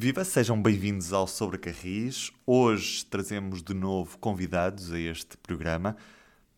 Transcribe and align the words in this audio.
Viva, 0.00 0.24
sejam 0.24 0.62
bem-vindos 0.62 1.12
ao 1.12 1.26
Sobre 1.26 1.58
Carris. 1.58 2.30
Hoje 2.46 3.04
trazemos 3.04 3.60
de 3.60 3.74
novo 3.74 4.16
convidados 4.18 4.92
a 4.92 4.98
este 5.00 5.36
programa. 5.38 5.96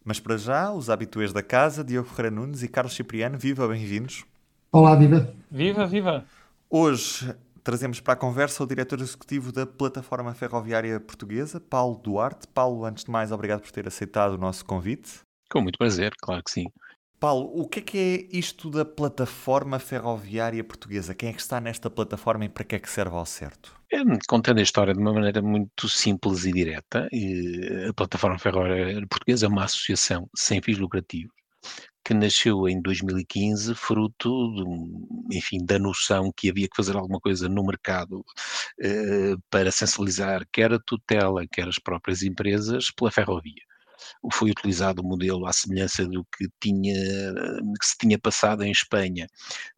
Mas 0.05 0.21
para 0.21 0.37
já, 0.37 0.71
os 0.71 0.91
habituês 0.91 1.33
da 1.33 1.43
casa, 1.43 1.83
Diogo 1.83 2.07
Ferreira 2.07 2.37
Nunes 2.37 2.63
e 2.63 2.69
Carlos 2.69 2.95
Cipriano, 2.95 3.39
viva, 3.39 3.67
bem-vindos. 3.67 4.27
Olá, 4.71 4.95
viva. 4.95 5.35
Viva, 5.51 5.87
viva. 5.87 6.27
Hoje 6.69 7.35
trazemos 7.65 7.99
para 7.99 8.13
a 8.13 8.17
conversa 8.17 8.63
o 8.63 8.67
diretor 8.67 9.01
executivo 9.01 9.51
da 9.51 9.65
Plataforma 9.65 10.35
Ferroviária 10.35 11.01
Portuguesa, 11.01 11.59
Paulo 11.59 11.97
Duarte. 11.97 12.47
Paulo, 12.47 12.85
antes 12.85 13.05
de 13.05 13.11
mais, 13.11 13.33
obrigado 13.33 13.63
por 13.63 13.73
ter 13.73 13.89
aceitado 13.89 14.35
o 14.35 14.39
nosso 14.39 14.67
convite. 14.67 15.21
Com 15.51 15.63
muito 15.63 15.79
prazer, 15.79 16.13
claro 16.21 16.45
que 16.45 16.51
sim. 16.51 16.67
Paulo, 17.21 17.51
o 17.55 17.69
que 17.69 17.81
é 17.81 17.83
que 17.83 17.99
é 17.99 18.37
isto 18.39 18.71
da 18.71 18.83
plataforma 18.83 19.79
ferroviária 19.79 20.65
portuguesa? 20.65 21.15
Quem 21.15 21.29
é 21.29 21.33
que 21.35 21.41
está 21.43 21.61
nesta 21.61 21.91
plataforma 21.91 22.47
e 22.47 22.49
para 22.49 22.65
que 22.65 22.77
é 22.77 22.79
que 22.79 22.89
serve 22.89 23.15
ao 23.15 23.27
certo? 23.27 23.79
Contando 24.27 24.59
a 24.59 24.63
história 24.63 24.95
de 24.95 25.01
uma 25.01 25.13
maneira 25.13 25.43
muito 25.43 25.87
simples 25.87 26.47
e 26.47 26.53
direta, 26.53 27.07
a 27.87 27.93
plataforma 27.93 28.39
ferroviária 28.39 29.07
portuguesa 29.07 29.45
é 29.45 29.49
uma 29.51 29.65
associação 29.65 30.31
sem 30.35 30.63
fins 30.63 30.79
lucrativos 30.79 31.35
que 32.03 32.15
nasceu 32.15 32.67
em 32.67 32.81
2015, 32.81 33.75
fruto, 33.75 34.55
de, 34.55 35.37
enfim, 35.37 35.59
da 35.63 35.79
noção 35.79 36.33
que 36.35 36.49
havia 36.49 36.67
que 36.67 36.77
fazer 36.77 36.97
alguma 36.97 37.21
coisa 37.21 37.47
no 37.51 37.63
mercado 37.63 38.25
eh, 38.81 39.35
para 39.51 39.71
sensibilizar 39.71 40.47
quer 40.51 40.73
a 40.73 40.79
tutela, 40.79 41.47
quer 41.47 41.69
as 41.69 41.79
próprias 41.79 42.23
empresas 42.23 42.91
pela 42.91 43.11
ferrovia 43.11 43.70
foi 44.33 44.51
utilizado 44.51 45.03
o 45.03 45.05
modelo 45.05 45.47
à 45.47 45.53
semelhança 45.53 46.07
do 46.07 46.25
que, 46.37 46.49
tinha, 46.61 46.95
que 47.79 47.87
se 47.87 47.97
tinha 47.99 48.19
passado 48.19 48.63
em 48.63 48.71
Espanha 48.71 49.27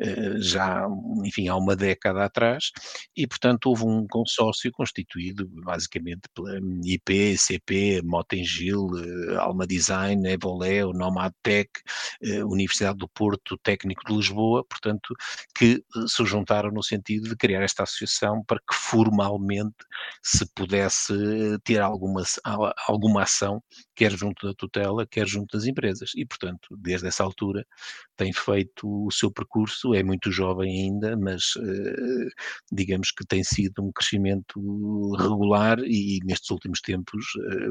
eh, 0.00 0.38
já, 0.38 0.86
enfim, 1.24 1.48
há 1.48 1.56
uma 1.56 1.76
década 1.76 2.24
atrás, 2.24 2.70
e 3.16 3.26
portanto 3.26 3.66
houve 3.66 3.84
um 3.84 4.06
consórcio 4.06 4.70
constituído 4.72 5.48
basicamente 5.64 6.22
pela 6.34 6.58
IP, 6.84 7.36
CP, 7.36 8.02
Motengil, 8.04 8.88
eh, 8.98 9.36
Alma 9.36 9.66
Design, 9.66 10.28
Evoleo, 10.28 10.92
Nomad 10.92 11.32
Tech, 11.42 11.70
eh, 12.22 12.44
Universidade 12.44 12.98
do 12.98 13.08
Porto, 13.08 13.56
Técnico 13.58 14.04
de 14.06 14.14
Lisboa, 14.14 14.64
portanto, 14.64 15.14
que 15.54 15.82
se 16.06 16.24
juntaram 16.24 16.70
no 16.70 16.82
sentido 16.82 17.28
de 17.28 17.36
criar 17.36 17.62
esta 17.62 17.82
associação 17.82 18.42
para 18.44 18.58
que 18.58 18.74
formalmente 18.74 19.76
se 20.22 20.46
pudesse 20.54 21.12
ter 21.64 21.80
alguma, 21.80 22.22
alguma 22.86 23.22
ação, 23.22 23.62
quer 24.02 24.16
junto 24.16 24.46
da 24.48 24.54
tutela, 24.54 25.06
quer 25.06 25.28
junto 25.28 25.56
das 25.56 25.64
empresas. 25.66 26.10
E, 26.16 26.26
portanto, 26.26 26.76
desde 26.76 27.06
essa 27.06 27.22
altura 27.22 27.64
tem 28.16 28.32
feito 28.32 29.06
o 29.06 29.10
seu 29.12 29.30
percurso, 29.30 29.94
é 29.94 30.02
muito 30.02 30.32
jovem 30.32 30.84
ainda, 30.84 31.16
mas 31.16 31.54
eh, 31.58 32.28
digamos 32.72 33.12
que 33.12 33.24
tem 33.24 33.44
sido 33.44 33.82
um 33.84 33.92
crescimento 33.92 34.60
regular 35.16 35.78
e 35.84 36.18
nestes 36.24 36.50
últimos 36.50 36.80
tempos 36.80 37.24
eh, 37.36 37.70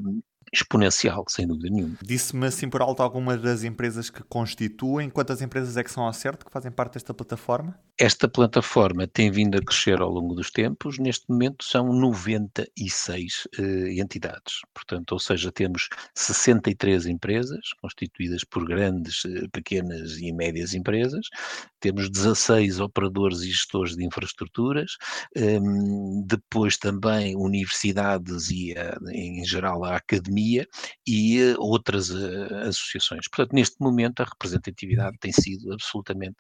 exponencial, 0.52 1.24
sem 1.30 1.48
dúvida 1.48 1.70
nenhuma. 1.70 1.96
Disse-me 2.02 2.46
assim 2.46 2.70
por 2.70 2.82
alto 2.82 3.02
algumas 3.02 3.42
das 3.42 3.64
empresas 3.64 4.10
que 4.10 4.22
constituem. 4.24 5.10
Quantas 5.10 5.42
empresas 5.42 5.78
é 5.78 5.84
que 5.84 5.92
são 5.92 6.04
ao 6.04 6.14
certo 6.14 6.46
que 6.46 6.52
fazem 6.52 6.72
parte 6.72 6.94
desta 6.94 7.14
plataforma? 7.14 7.80
Esta 7.98 8.28
plataforma 8.28 9.08
tem 9.08 9.32
vindo 9.32 9.58
a 9.58 9.62
crescer 9.62 10.02
ao 10.02 10.10
longo 10.10 10.36
dos 10.36 10.52
tempos. 10.52 10.98
Neste 11.00 11.30
momento 11.30 11.64
são 11.64 11.94
96 11.94 13.48
eh, 13.58 13.94
entidades. 14.02 14.62
Portanto, 14.74 15.14
ou 15.14 15.20
seja, 15.20 15.52
temos 15.52 15.88
63 16.16 17.06
empresas 17.06 17.74
constituídas 17.82 18.44
por 18.44 18.66
grandes, 18.66 19.24
eh, 19.26 19.48
pequenas 19.54 20.18
e 20.18 20.34
médias 20.34 20.74
empresas. 20.74 21.28
Temos 21.80 22.10
16 22.10 22.80
operadores 22.80 23.42
e 23.42 23.52
gestores 23.52 23.96
de 23.96 24.04
infraestruturas. 24.04 24.98
Eh, 25.36 25.60
depois 26.26 26.78
também 26.78 27.36
universidades 27.38 28.50
e, 28.50 28.76
a, 28.78 28.98
em 29.14 29.46
geral, 29.46 29.86
a 29.86 29.96
academia 29.96 30.31
Academia 30.32 30.68
e 31.06 31.44
uh, 31.44 31.56
outras 31.60 32.10
uh, 32.10 32.56
associações. 32.68 33.28
Portanto, 33.28 33.54
neste 33.54 33.76
momento 33.80 34.22
a 34.22 34.26
representatividade 34.26 35.18
tem 35.20 35.32
sido 35.32 35.74
absolutamente 35.74 36.38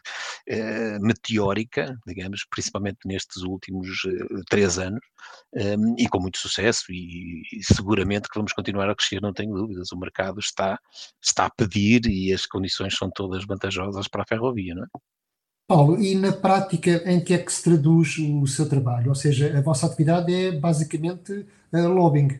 uh, 0.49 1.05
meteórica, 1.05 1.97
digamos, 2.07 2.45
principalmente 2.49 2.99
nestes 3.05 3.43
últimos 3.43 3.89
três 4.49 4.77
anos, 4.79 5.01
ehm, 5.55 5.95
e 5.97 6.07
com 6.07 6.19
muito 6.19 6.37
sucesso, 6.37 6.85
e, 6.89 7.41
e, 7.53 7.63
seguramente 7.63 8.29
que 8.29 8.37
vamos 8.37 8.53
continuar 8.53 8.89
a 8.89 8.95
crescer, 8.95 9.21
não 9.21 9.33
tenho 9.33 9.53
dúvidas. 9.53 9.91
O 9.91 9.97
mercado 9.97 10.39
está, 10.39 10.79
está 11.21 11.45
a 11.45 11.49
pedir 11.49 12.05
e 12.05 12.33
as 12.33 12.45
condições 12.45 12.95
são 12.95 13.09
todas 13.11 13.45
vantajosas 13.45 14.07
para 14.07 14.23
a 14.23 14.25
ferrovia, 14.27 14.75
não 14.75 14.83
é? 14.83 14.87
Paulo, 15.67 16.01
e 16.01 16.15
na 16.15 16.33
prática 16.33 17.01
em 17.09 17.23
que 17.23 17.33
é 17.33 17.37
que 17.37 17.51
se 17.51 17.63
traduz 17.63 18.17
o 18.17 18.45
seu 18.45 18.67
trabalho? 18.67 19.09
Ou 19.09 19.15
seja, 19.15 19.57
a 19.57 19.61
vossa 19.61 19.85
atividade 19.85 20.33
é 20.33 20.51
basicamente 20.51 21.45
uh, 21.71 21.87
lobbying. 21.87 22.39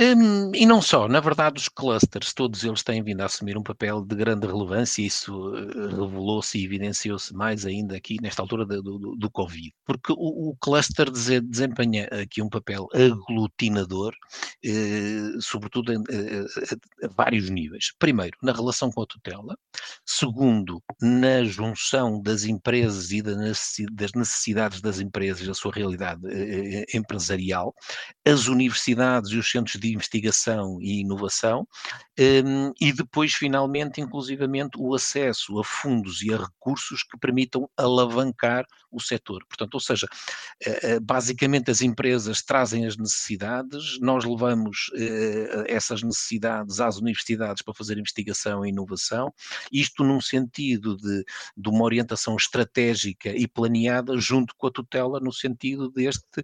Um, 0.00 0.54
e 0.54 0.64
não 0.64 0.80
só, 0.80 1.08
na 1.08 1.18
verdade, 1.18 1.60
os 1.60 1.68
clusters, 1.68 2.32
todos 2.32 2.62
eles 2.62 2.84
têm 2.84 3.02
vindo 3.02 3.20
a 3.20 3.24
assumir 3.24 3.58
um 3.58 3.64
papel 3.64 4.00
de 4.04 4.14
grande 4.14 4.46
relevância, 4.46 5.02
e 5.02 5.06
isso 5.06 5.50
uh, 5.50 6.04
revelou-se 6.06 6.56
e 6.56 6.64
evidenciou-se 6.64 7.34
mais 7.34 7.66
ainda 7.66 7.96
aqui 7.96 8.16
nesta 8.22 8.40
altura 8.40 8.64
do, 8.64 8.80
do, 8.80 9.16
do 9.16 9.30
Covid, 9.30 9.74
porque 9.84 10.12
o, 10.12 10.50
o, 10.50 10.56
cluster 10.60 11.10
desempenha 11.10 12.04
aqui 12.12 12.40
um 12.40 12.48
papel 12.48 12.86
aglutinador, 12.94 14.14
uh, 14.64 15.42
sobretudo 15.42 15.92
em, 15.92 15.98
uh, 15.98 16.46
a 17.02 17.08
vários 17.08 17.50
níveis. 17.50 17.92
Primeiro, 17.98 18.38
na 18.40 18.52
relação 18.52 18.92
com 18.92 19.02
a 19.02 19.06
tutela, 19.06 19.58
segundo, 20.06 20.80
na 21.02 21.42
junção 21.42 22.22
das 22.22 22.44
empresas 22.44 23.10
e 23.10 23.20
das 23.20 24.12
necessidades 24.14 24.80
das 24.80 25.00
empresas, 25.00 25.44
da 25.44 25.54
sua 25.54 25.72
realidade 25.72 26.20
empresarial, 26.94 27.74
as 28.24 28.46
universidades 28.46 29.32
e 29.32 29.36
os 29.36 29.50
centros 29.50 29.80
de 29.80 29.87
de 29.88 29.94
investigação 29.94 30.78
e 30.80 31.00
inovação, 31.00 31.66
um, 32.18 32.72
e 32.80 32.92
depois, 32.92 33.32
finalmente, 33.34 34.00
inclusivamente, 34.00 34.78
o 34.78 34.94
acesso 34.94 35.58
a 35.58 35.64
fundos 35.64 36.22
e 36.22 36.32
a 36.32 36.36
recursos 36.36 37.02
que 37.02 37.18
permitam 37.18 37.68
alavancar 37.76 38.66
o 38.90 39.00
setor. 39.00 39.44
Portanto, 39.46 39.74
ou 39.74 39.80
seja, 39.80 40.06
eh, 40.64 40.94
eh, 40.94 41.00
basicamente 41.00 41.70
as 41.70 41.82
empresas 41.82 42.42
trazem 42.42 42.86
as 42.86 42.96
necessidades, 42.96 43.98
nós 44.00 44.24
levamos 44.24 44.90
eh, 44.94 45.64
essas 45.68 46.02
necessidades 46.02 46.80
às 46.80 46.96
universidades 46.96 47.62
para 47.62 47.74
fazer 47.74 47.98
investigação 47.98 48.64
e 48.64 48.70
inovação, 48.70 49.32
isto 49.70 50.02
num 50.02 50.20
sentido 50.20 50.96
de, 50.96 51.24
de 51.56 51.68
uma 51.68 51.84
orientação 51.84 52.36
estratégica 52.36 53.30
e 53.30 53.46
planeada 53.46 54.16
junto 54.18 54.54
com 54.56 54.66
a 54.66 54.70
tutela 54.70 55.20
no 55.20 55.32
sentido 55.32 55.90
deste, 55.90 56.42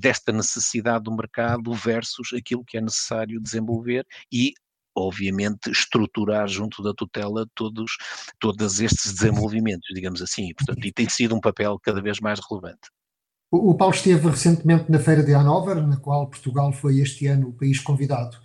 desta 0.00 0.32
necessidade 0.32 1.04
do 1.04 1.14
mercado 1.14 1.72
versus 1.72 2.32
aquilo 2.32 2.59
que 2.64 2.78
é 2.78 2.80
necessário 2.80 3.40
desenvolver 3.40 4.06
e 4.32 4.52
obviamente, 4.94 5.70
estruturar 5.70 6.48
junto 6.48 6.82
da 6.82 6.92
tutela 6.92 7.46
todos, 7.54 7.92
todos 8.38 8.80
estes 8.80 9.14
desenvolvimentos, 9.14 9.88
digamos 9.94 10.20
assim, 10.20 10.52
portanto, 10.54 10.84
e 10.84 10.92
tem 10.92 11.08
sido 11.08 11.34
um 11.34 11.40
papel 11.40 11.78
cada 11.82 12.02
vez 12.02 12.18
mais 12.20 12.40
relevante. 12.48 12.90
O, 13.52 13.74
Paulo 13.74 13.92
esteve 13.92 14.28
recentemente 14.28 14.88
na 14.88 15.00
Feira 15.00 15.24
de 15.24 15.32
Hannover, 15.32 15.84
na 15.84 15.96
qual 15.96 16.28
Portugal 16.28 16.72
foi 16.72 17.00
este 17.00 17.26
ano 17.26 17.48
o 17.48 17.52
país 17.52 17.80
convidado. 17.80 18.38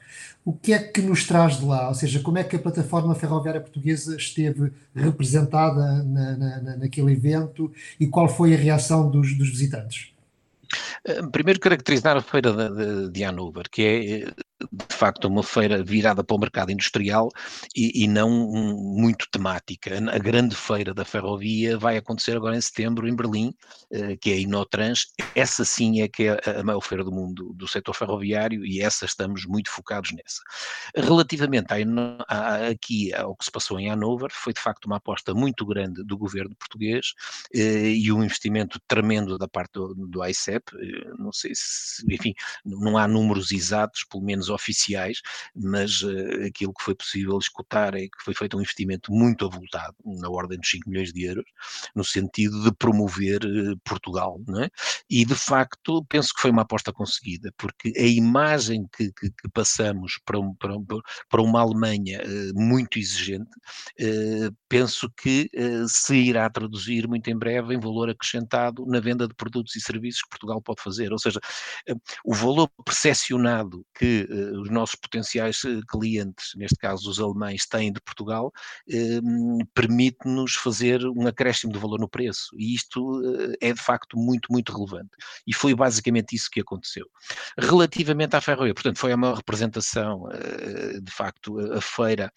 O 0.43 0.51
que 0.51 0.73
é 0.73 0.79
que 0.79 0.99
nos 0.99 1.27
traz 1.27 1.59
de 1.59 1.65
lá? 1.65 1.89
Ou 1.89 1.93
seja, 1.93 2.19
como 2.21 2.39
é 2.39 2.43
que 2.43 2.55
a 2.55 2.59
plataforma 2.59 3.13
ferroviária 3.13 3.61
portuguesa 3.61 4.15
esteve 4.15 4.73
representada 4.95 6.03
na, 6.03 6.37
na, 6.37 6.77
naquele 6.77 7.11
evento 7.11 7.71
e 7.99 8.07
qual 8.07 8.27
foi 8.27 8.55
a 8.55 8.57
reação 8.57 9.11
dos, 9.11 9.37
dos 9.37 9.49
visitantes? 9.49 10.14
Primeiro, 11.31 11.59
caracterizar 11.59 12.17
a 12.17 12.21
feira 12.21 12.51
de, 12.51 12.69
de, 12.77 13.11
de 13.11 13.23
Hannover, 13.23 13.69
que 13.69 13.81
é 13.83 14.25
de 14.71 14.95
facto 14.95 15.25
uma 15.25 15.43
feira 15.43 15.83
virada 15.83 16.23
para 16.23 16.35
o 16.35 16.39
mercado 16.39 16.71
industrial 16.71 17.29
e, 17.75 18.03
e 18.03 18.07
não 18.07 18.29
muito 18.29 19.27
temática. 19.29 19.91
A 20.11 20.17
grande 20.17 20.55
feira 20.55 20.93
da 20.93 21.03
ferrovia 21.03 21.77
vai 21.77 21.97
acontecer 21.97 22.37
agora 22.37 22.55
em 22.55 22.61
setembro 22.61 23.07
em 23.07 23.15
Berlim, 23.15 23.53
uh, 23.91 24.17
que 24.21 24.31
é 24.31 24.33
a 24.35 24.39
Inotrans. 24.39 25.07
Essa 25.35 25.65
sim 25.65 26.01
é 26.01 26.07
que 26.07 26.23
é 26.23 26.59
a 26.59 26.63
maior 26.63 26.81
feira 26.81 27.03
do 27.03 27.11
mundo 27.11 27.53
do 27.53 27.67
setor 27.67 27.93
ferroviário 27.93 28.65
e 28.65 28.81
essa 28.81 29.05
estamos 29.05 29.45
muito 29.45 29.69
focados 29.69 30.11
nessa. 30.11 30.41
Relativamente 30.95 31.67
a, 31.71 31.77
a, 32.27 32.67
aqui 32.69 33.13
ao 33.13 33.35
que 33.35 33.45
se 33.45 33.51
passou 33.51 33.79
em 33.79 33.89
Hannover, 33.89 34.31
foi 34.31 34.53
de 34.53 34.61
facto 34.61 34.85
uma 34.85 34.97
aposta 34.97 35.33
muito 35.33 35.65
grande 35.65 36.03
do 36.03 36.17
governo 36.17 36.55
português 36.55 37.13
uh, 37.53 37.59
e 37.59 38.11
um 38.11 38.23
investimento 38.23 38.79
tremendo 38.87 39.37
da 39.37 39.47
parte 39.47 39.73
do, 39.73 39.93
do 39.93 40.25
ICEP. 40.25 40.63
Eh, 40.75 41.13
não 41.17 41.31
sei 41.31 41.51
se, 41.53 42.03
enfim, 42.09 42.33
não 42.63 42.97
há 42.97 43.07
números 43.07 43.51
exatos, 43.51 44.05
pelo 44.09 44.23
menos 44.23 44.44
oficiais, 44.49 45.21
mas 45.55 46.01
uh, 46.01 46.45
aquilo 46.47 46.73
que 46.73 46.83
foi 46.83 46.95
possível 46.95 47.37
escutar 47.37 47.95
é 47.95 48.01
que 48.01 48.23
foi 48.23 48.33
feito 48.33 48.57
um 48.57 48.61
investimento 48.61 49.11
muito 49.11 49.45
avultado, 49.45 49.95
na 50.05 50.29
ordem 50.29 50.59
dos 50.59 50.69
5 50.69 50.89
milhões 50.89 51.11
de 51.11 51.23
euros, 51.23 51.45
no 51.95 52.03
sentido 52.03 52.63
de 52.63 52.71
promover 52.75 53.43
uh, 53.43 53.77
Portugal, 53.83 54.41
não 54.47 54.63
é? 54.63 54.69
E, 55.09 55.25
de 55.25 55.35
facto, 55.35 56.03
penso 56.05 56.33
que 56.33 56.41
foi 56.41 56.51
uma 56.51 56.63
aposta 56.63 56.91
conseguida, 56.91 57.53
porque 57.57 57.93
a 57.97 58.05
imagem 58.05 58.87
que, 58.95 59.11
que, 59.13 59.29
que 59.29 59.49
passamos 59.53 60.19
para, 60.25 60.39
um, 60.39 60.53
para, 60.55 60.75
um, 60.75 60.85
para, 61.29 61.41
uma 61.41 61.61
Alemanha 61.61 62.21
uh, 62.21 62.59
muito 62.59 62.99
exigente, 62.99 63.49
penso 64.67 65.09
que 65.17 65.49
se 65.87 66.15
irá 66.15 66.49
traduzir 66.49 67.07
muito 67.07 67.29
em 67.29 67.37
breve 67.37 67.73
em 67.73 67.79
valor 67.79 68.09
acrescentado 68.09 68.85
na 68.85 68.99
venda 68.99 69.27
de 69.27 69.33
produtos 69.33 69.75
e 69.75 69.81
serviços 69.81 70.21
que 70.21 70.29
Portugal 70.29 70.61
pode 70.61 70.81
fazer. 70.81 71.11
Ou 71.11 71.19
seja, 71.19 71.39
o 72.23 72.33
valor 72.33 72.69
percepcionado 72.83 73.85
que 73.97 74.27
os 74.35 74.69
nossos 74.69 74.95
potenciais 74.95 75.61
clientes, 75.89 76.51
neste 76.55 76.77
caso 76.77 77.09
os 77.09 77.19
alemães, 77.19 77.65
têm 77.65 77.91
de 77.91 78.01
Portugal, 78.01 78.51
permite-nos 79.73 80.55
fazer 80.55 81.05
um 81.05 81.27
acréscimo 81.27 81.71
de 81.71 81.79
valor 81.79 81.99
no 81.99 82.09
preço. 82.09 82.49
E 82.57 82.75
isto 82.75 83.21
é 83.61 83.73
de 83.73 83.81
facto 83.81 84.17
muito, 84.17 84.51
muito 84.51 84.73
relevante. 84.73 85.11
E 85.45 85.53
foi 85.53 85.75
basicamente 85.75 86.35
isso 86.35 86.49
que 86.49 86.61
aconteceu. 86.61 87.05
Relativamente 87.57 88.35
à 88.35 88.41
Ferrovia, 88.41 88.73
portanto, 88.73 88.99
foi 88.99 89.11
a 89.11 89.17
maior 89.17 89.35
representação, 89.35 90.29
eh, 90.31 90.99
de 91.01 91.11
facto, 91.11 91.59
a 91.73 91.81
feira 91.81 92.31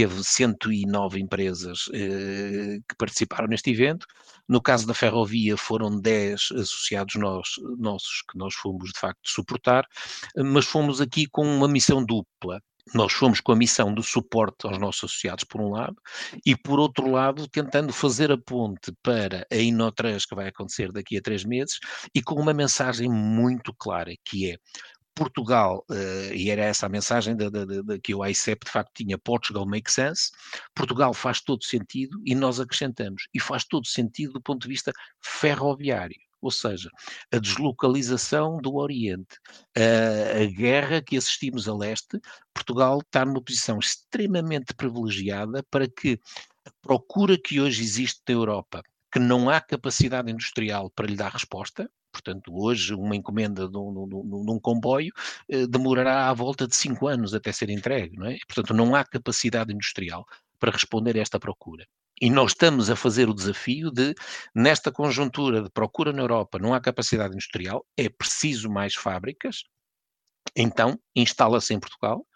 teve 0.00 0.24
109 0.24 1.20
empresas 1.20 1.90
eh, 1.92 2.78
que 2.88 2.96
participaram 2.96 3.46
neste 3.46 3.70
evento. 3.70 4.06
No 4.48 4.62
caso 4.62 4.86
da 4.86 4.94
ferrovia, 4.94 5.58
foram 5.58 6.00
10 6.00 6.52
associados 6.52 7.16
nós, 7.16 7.48
nossos 7.78 8.22
que 8.22 8.38
nós 8.38 8.54
fomos, 8.54 8.90
de 8.94 8.98
facto, 8.98 9.20
suportar, 9.26 9.86
mas 10.36 10.64
fomos 10.64 11.02
aqui 11.02 11.26
com 11.26 11.44
uma 11.44 11.68
missão 11.68 12.02
dupla 12.02 12.60
nós 12.94 13.12
fomos 13.12 13.40
com 13.40 13.52
a 13.52 13.56
missão 13.56 13.94
do 13.94 14.02
suporte 14.02 14.66
aos 14.66 14.78
nossos 14.78 15.04
associados, 15.04 15.44
por 15.44 15.60
um 15.60 15.70
lado, 15.70 15.96
e 16.44 16.56
por 16.56 16.80
outro 16.80 17.08
lado, 17.08 17.46
tentando 17.48 17.92
fazer 17.92 18.32
a 18.32 18.38
ponte 18.38 18.92
para 19.02 19.46
a 19.50 19.56
Inotrans, 19.56 20.26
que 20.26 20.34
vai 20.34 20.48
acontecer 20.48 20.90
daqui 20.90 21.16
a 21.16 21.22
três 21.22 21.44
meses, 21.44 21.78
e 22.14 22.22
com 22.22 22.34
uma 22.34 22.52
mensagem 22.52 23.08
muito 23.08 23.72
clara, 23.78 24.12
que 24.24 24.50
é 24.50 24.56
Portugal, 25.14 25.84
uh, 25.90 26.34
e 26.34 26.50
era 26.50 26.62
essa 26.62 26.86
a 26.86 26.88
mensagem 26.88 27.36
da, 27.36 27.48
que 28.02 28.14
o 28.14 28.24
ICEP 28.24 28.64
de 28.64 28.70
facto 28.70 28.92
tinha, 28.94 29.18
Portugal 29.18 29.66
makes 29.66 29.94
sense, 29.94 30.30
Portugal 30.74 31.12
faz 31.12 31.40
todo 31.40 31.64
sentido 31.64 32.20
e 32.24 32.34
nós 32.34 32.60
acrescentamos, 32.60 33.28
e 33.34 33.40
faz 33.40 33.64
todo 33.64 33.86
sentido 33.86 34.34
do 34.34 34.40
ponto 34.40 34.62
de 34.62 34.68
vista 34.68 34.92
ferroviário 35.20 36.16
ou 36.40 36.50
seja, 36.50 36.90
a 37.30 37.38
deslocalização 37.38 38.58
do 38.58 38.76
Oriente, 38.76 39.38
a, 39.76 40.42
a, 40.42 40.46
guerra 40.46 41.02
que 41.02 41.16
assistimos 41.16 41.68
a 41.68 41.74
leste, 41.74 42.18
Portugal 42.54 43.00
está 43.00 43.24
numa 43.24 43.42
posição 43.42 43.78
extremamente 43.78 44.74
privilegiada 44.74 45.62
para 45.70 45.86
que 45.86 46.18
a 46.64 46.70
procura 46.80 47.38
que 47.38 47.60
hoje 47.60 47.82
existe 47.82 48.22
na 48.28 48.34
Europa, 48.34 48.82
que 49.12 49.18
não 49.18 49.50
há 49.50 49.60
capacidade 49.60 50.30
industrial 50.30 50.90
para 50.90 51.06
lhe 51.06 51.16
dar 51.16 51.32
resposta, 51.32 51.90
Portanto, 52.12 52.52
hoje 52.52 52.94
uma 52.94 53.16
encomenda 53.16 53.68
de 53.68 53.76
um, 53.76 54.08
de 54.08 54.14
um, 54.14 54.44
de 54.44 54.50
um 54.52 54.60
comboio 54.60 55.12
eh, 55.48 55.66
demorará 55.66 56.28
à 56.28 56.34
volta 56.34 56.66
de 56.66 56.74
cinco 56.74 57.06
anos 57.06 57.34
até 57.34 57.52
ser 57.52 57.70
entregue, 57.70 58.16
não 58.16 58.26
é? 58.26 58.36
Portanto, 58.46 58.74
não 58.74 58.94
há 58.94 59.04
capacidade 59.04 59.72
industrial 59.72 60.26
para 60.58 60.72
responder 60.72 61.16
a 61.16 61.20
esta 61.20 61.38
procura. 61.38 61.86
E 62.20 62.28
nós 62.28 62.50
estamos 62.50 62.90
a 62.90 62.96
fazer 62.96 63.28
o 63.28 63.34
desafio 63.34 63.90
de, 63.90 64.14
nesta 64.54 64.92
conjuntura 64.92 65.62
de 65.62 65.70
procura 65.70 66.12
na 66.12 66.20
Europa, 66.20 66.58
não 66.58 66.74
há 66.74 66.80
capacidade 66.80 67.32
industrial, 67.32 67.86
é 67.96 68.10
preciso 68.10 68.68
mais 68.68 68.94
fábricas, 68.94 69.64
então 70.54 71.00
instala-se 71.16 71.72
em 71.72 71.80
Portugal, 71.80 72.26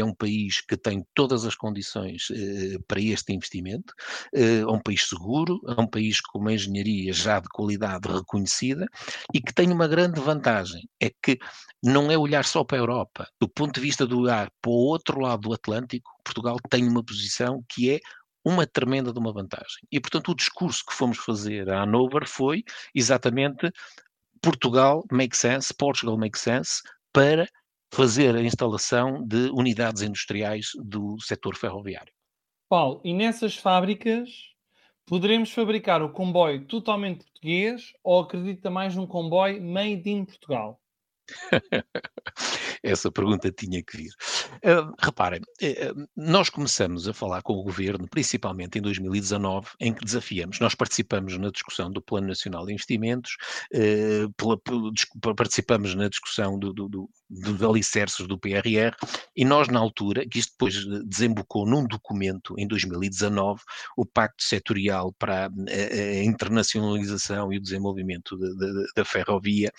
é 0.00 0.04
um 0.04 0.14
país 0.14 0.60
que 0.60 0.76
tem 0.76 1.04
todas 1.14 1.44
as 1.44 1.54
condições 1.54 2.28
eh, 2.30 2.78
para 2.86 3.00
este 3.00 3.32
investimento, 3.32 3.92
eh, 4.34 4.60
é 4.60 4.66
um 4.66 4.80
país 4.80 5.08
seguro, 5.08 5.60
é 5.68 5.80
um 5.80 5.86
país 5.86 6.20
com 6.20 6.38
uma 6.38 6.52
engenharia 6.52 7.12
já 7.12 7.40
de 7.40 7.48
qualidade 7.48 8.08
reconhecida 8.08 8.86
e 9.34 9.40
que 9.40 9.52
tem 9.52 9.70
uma 9.72 9.88
grande 9.88 10.20
vantagem, 10.20 10.88
é 11.00 11.10
que 11.22 11.38
não 11.82 12.10
é 12.10 12.18
olhar 12.18 12.44
só 12.44 12.64
para 12.64 12.78
a 12.78 12.80
Europa. 12.80 13.28
Do 13.40 13.48
ponto 13.48 13.74
de 13.74 13.80
vista 13.80 14.06
do 14.06 14.20
olhar 14.20 14.50
para 14.60 14.70
o 14.70 14.74
outro 14.74 15.20
lado 15.20 15.42
do 15.42 15.52
Atlântico, 15.52 16.10
Portugal 16.24 16.56
tem 16.68 16.88
uma 16.88 17.04
posição 17.04 17.64
que 17.68 17.90
é 17.90 18.00
uma 18.44 18.66
tremenda 18.66 19.12
de 19.12 19.18
uma 19.18 19.32
vantagem. 19.32 19.86
E, 19.90 20.00
portanto, 20.00 20.30
o 20.30 20.34
discurso 20.34 20.84
que 20.86 20.94
fomos 20.94 21.18
fazer 21.18 21.68
a 21.68 21.82
Hanover 21.82 22.26
foi 22.26 22.64
exatamente 22.94 23.70
Portugal 24.40 25.04
make 25.12 25.36
sense, 25.36 25.74
Portugal 25.74 26.16
make 26.16 26.38
sense, 26.38 26.82
para 27.12 27.48
fazer 27.92 28.36
a 28.36 28.42
instalação 28.42 29.24
de 29.26 29.50
unidades 29.50 30.02
industriais 30.02 30.70
do 30.76 31.16
setor 31.20 31.56
ferroviário. 31.56 32.12
Paulo, 32.68 33.00
e 33.02 33.14
nessas 33.14 33.56
fábricas 33.56 34.28
poderemos 35.06 35.50
fabricar 35.50 36.02
o 36.02 36.12
comboio 36.12 36.66
totalmente 36.66 37.24
português 37.24 37.92
ou 38.04 38.20
acredita 38.20 38.68
mais 38.70 38.94
num 38.94 39.06
comboio 39.06 39.62
made 39.62 40.08
in 40.10 40.24
Portugal? 40.24 40.80
Essa 42.82 43.10
pergunta 43.10 43.50
tinha 43.50 43.82
que 43.82 43.96
vir. 43.96 44.10
Uh, 44.64 44.94
reparem, 44.98 45.40
uh, 45.40 46.08
nós 46.16 46.48
começamos 46.48 47.08
a 47.08 47.14
falar 47.14 47.42
com 47.42 47.54
o 47.54 47.62
governo, 47.62 48.06
principalmente 48.08 48.78
em 48.78 48.82
2019, 48.82 49.68
em 49.80 49.92
que 49.92 50.04
desafiamos. 50.04 50.60
Nós 50.60 50.74
participamos 50.74 51.36
na 51.38 51.50
discussão 51.50 51.90
do 51.90 52.02
Plano 52.02 52.28
Nacional 52.28 52.66
de 52.66 52.72
Investimentos, 52.72 53.36
uh, 53.74 54.32
pela, 54.34 54.58
pela, 54.58 55.34
participamos 55.34 55.94
na 55.94 56.08
discussão 56.08 56.58
do, 56.58 56.72
do, 56.72 56.88
do, 56.88 57.10
dos 57.28 57.62
alicerces 57.62 58.26
do 58.26 58.38
PRR, 58.38 58.94
e 59.36 59.44
nós, 59.44 59.68
na 59.68 59.78
altura, 59.78 60.26
que 60.26 60.38
isto 60.38 60.52
depois 60.52 60.84
desembocou 61.04 61.66
num 61.66 61.86
documento 61.86 62.54
em 62.58 62.66
2019, 62.66 63.60
o 63.96 64.04
Pacto 64.04 64.42
Setorial 64.42 65.12
para 65.12 65.46
a, 65.46 66.24
internacionalização 66.24 67.52
e 67.52 67.58
o 67.58 67.60
desenvolvimento 67.60 68.36
de, 68.36 68.56
de, 68.56 68.86
da 68.94 69.04
ferrovia, 69.04 69.72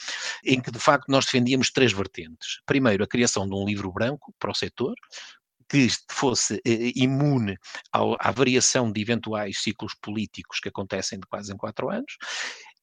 em 0.45 0.59
que 0.61 0.71
de 0.71 0.79
facto 0.79 1.09
nós 1.09 1.25
defendíamos 1.25 1.71
três 1.71 1.91
vertentes. 1.91 2.59
Primeiro, 2.65 2.88
a 2.93 3.07
criação 3.07 3.47
de 3.47 3.55
um 3.55 3.65
livro 3.65 3.91
branco 3.91 4.33
para 4.39 4.51
o 4.51 4.55
setor, 4.55 4.95
que 5.69 5.87
fosse 6.09 6.59
eh, 6.65 6.91
imune 6.95 7.55
ao, 7.91 8.17
à 8.19 8.31
variação 8.31 8.91
de 8.91 8.99
eventuais 9.01 9.61
ciclos 9.61 9.93
políticos 10.01 10.59
que 10.59 10.69
acontecem 10.69 11.19
de 11.19 11.27
quase 11.27 11.53
em 11.53 11.57
quatro 11.57 11.89
anos, 11.89 12.17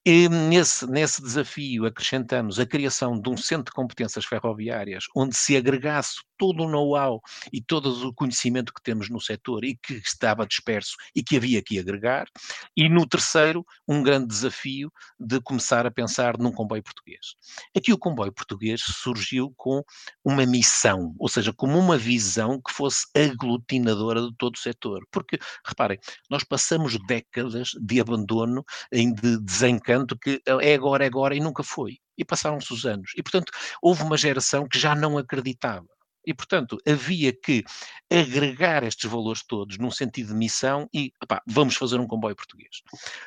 e 0.09 0.29
nesse, 0.29 0.87
nesse 0.87 1.21
desafio 1.21 1.85
acrescentamos 1.85 2.61
a 2.61 2.65
criação 2.65 3.21
de 3.21 3.29
um 3.29 3.37
centro 3.37 3.65
de 3.65 3.73
competências 3.73 4.25
ferroviárias, 4.25 5.07
onde 5.17 5.37
se 5.37 5.57
agregasse 5.57 6.19
todo 6.39 6.63
o 6.63 6.69
know-how 6.69 7.21
e 7.53 7.61
todo 7.61 8.09
o 8.09 8.15
conhecimento 8.15 8.73
que 8.73 8.83
temos 8.83 9.11
no 9.11 9.21
setor 9.21 9.65
e 9.65 9.75
que 9.75 9.95
estava 9.95 10.47
disperso 10.47 10.95
e 11.13 11.25
que 11.25 11.37
havia 11.37 11.61
que 11.61 11.77
agregar. 11.77 12.29
E 12.77 12.89
no 12.89 13.05
terceiro, 13.05 13.67
um 13.89 14.01
grande 14.01 14.29
desafio 14.29 14.93
de 15.19 15.41
começar 15.41 15.85
a 15.87 15.91
pensar 15.91 16.39
num 16.39 16.53
comboio 16.53 16.85
português. 16.85 17.35
Aqui 17.77 17.93
o 17.93 17.99
comboio 17.99 18.31
português 18.31 18.83
surgiu 18.83 19.53
com 19.57 19.83
uma 20.25 20.47
missão, 20.47 21.17
ou 21.19 21.29
seja, 21.29 21.53
como 21.53 21.77
uma 21.77 21.99
visão 21.99 22.61
que 22.65 22.73
fosse 22.73 23.07
aglutinadora 23.13 24.23
de 24.23 24.37
todo 24.37 24.55
o 24.55 24.61
setor. 24.61 25.05
Porque, 25.11 25.37
reparem, 25.67 25.99
nós 26.31 26.45
passamos 26.45 26.97
décadas 27.09 27.71
de 27.81 28.01
abandono, 28.01 28.65
de 28.93 29.41
desencanto 29.41 29.96
tanto 29.97 30.19
que 30.19 30.43
é 30.61 30.75
agora, 30.75 31.05
é 31.05 31.07
agora 31.07 31.35
e 31.35 31.41
nunca 31.41 31.63
foi. 31.63 31.97
E 32.19 32.25
passaram-se 32.25 32.71
os 32.73 32.85
anos. 32.85 33.13
E, 33.17 33.23
portanto, 33.23 33.51
houve 33.81 34.03
uma 34.03 34.17
geração 34.17 34.69
que 34.69 34.79
já 34.79 34.95
não 34.95 35.17
acreditava. 35.17 35.87
E, 36.27 36.35
portanto, 36.35 36.77
havia 36.87 37.33
que 37.33 37.65
agregar 38.11 38.83
estes 38.83 39.09
valores 39.09 39.43
todos 39.47 39.79
num 39.79 39.91
sentido 39.91 40.29
de 40.29 40.35
missão 40.35 40.89
e, 40.93 41.13
opá, 41.23 41.41
vamos 41.47 41.77
fazer 41.77 41.99
um 41.99 42.07
comboio 42.07 42.37
português. 42.37 42.83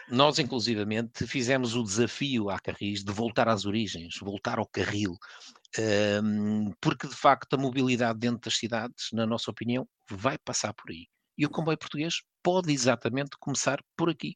Nós, 0.09 0.37
inclusivamente, 0.37 1.25
fizemos 1.25 1.75
o 1.75 1.83
desafio 1.83 2.49
à 2.49 2.59
Carris 2.59 3.03
de 3.03 3.11
voltar 3.11 3.47
às 3.47 3.65
origens, 3.65 4.17
voltar 4.21 4.59
ao 4.59 4.67
carril, 4.67 5.17
porque, 6.81 7.07
de 7.07 7.15
facto, 7.15 7.53
a 7.53 7.57
mobilidade 7.57 8.19
dentro 8.19 8.41
das 8.41 8.57
cidades, 8.57 9.09
na 9.13 9.25
nossa 9.25 9.49
opinião, 9.49 9.87
vai 10.11 10.37
passar 10.37 10.73
por 10.73 10.91
aí. 10.91 11.07
E 11.39 11.45
o 11.45 11.49
comboio 11.49 11.77
português 11.77 12.15
pode 12.43 12.73
exatamente 12.73 13.37
começar 13.39 13.81
por 13.95 14.09
aqui. 14.09 14.35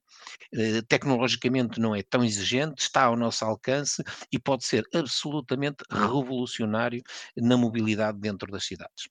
Uh, 0.54 0.82
tecnologicamente 0.88 1.78
não 1.78 1.94
é 1.94 2.02
tão 2.02 2.24
exigente, 2.24 2.82
está 2.82 3.04
ao 3.04 3.18
nosso 3.18 3.44
alcance 3.44 4.02
e 4.32 4.40
pode 4.40 4.66
ser 4.66 4.86
absolutamente 4.96 5.84
revolucionário 5.92 7.04
na 7.36 7.58
mobilidade 7.58 8.18
dentro 8.20 8.50
das 8.50 8.66
cidades. 8.66 9.10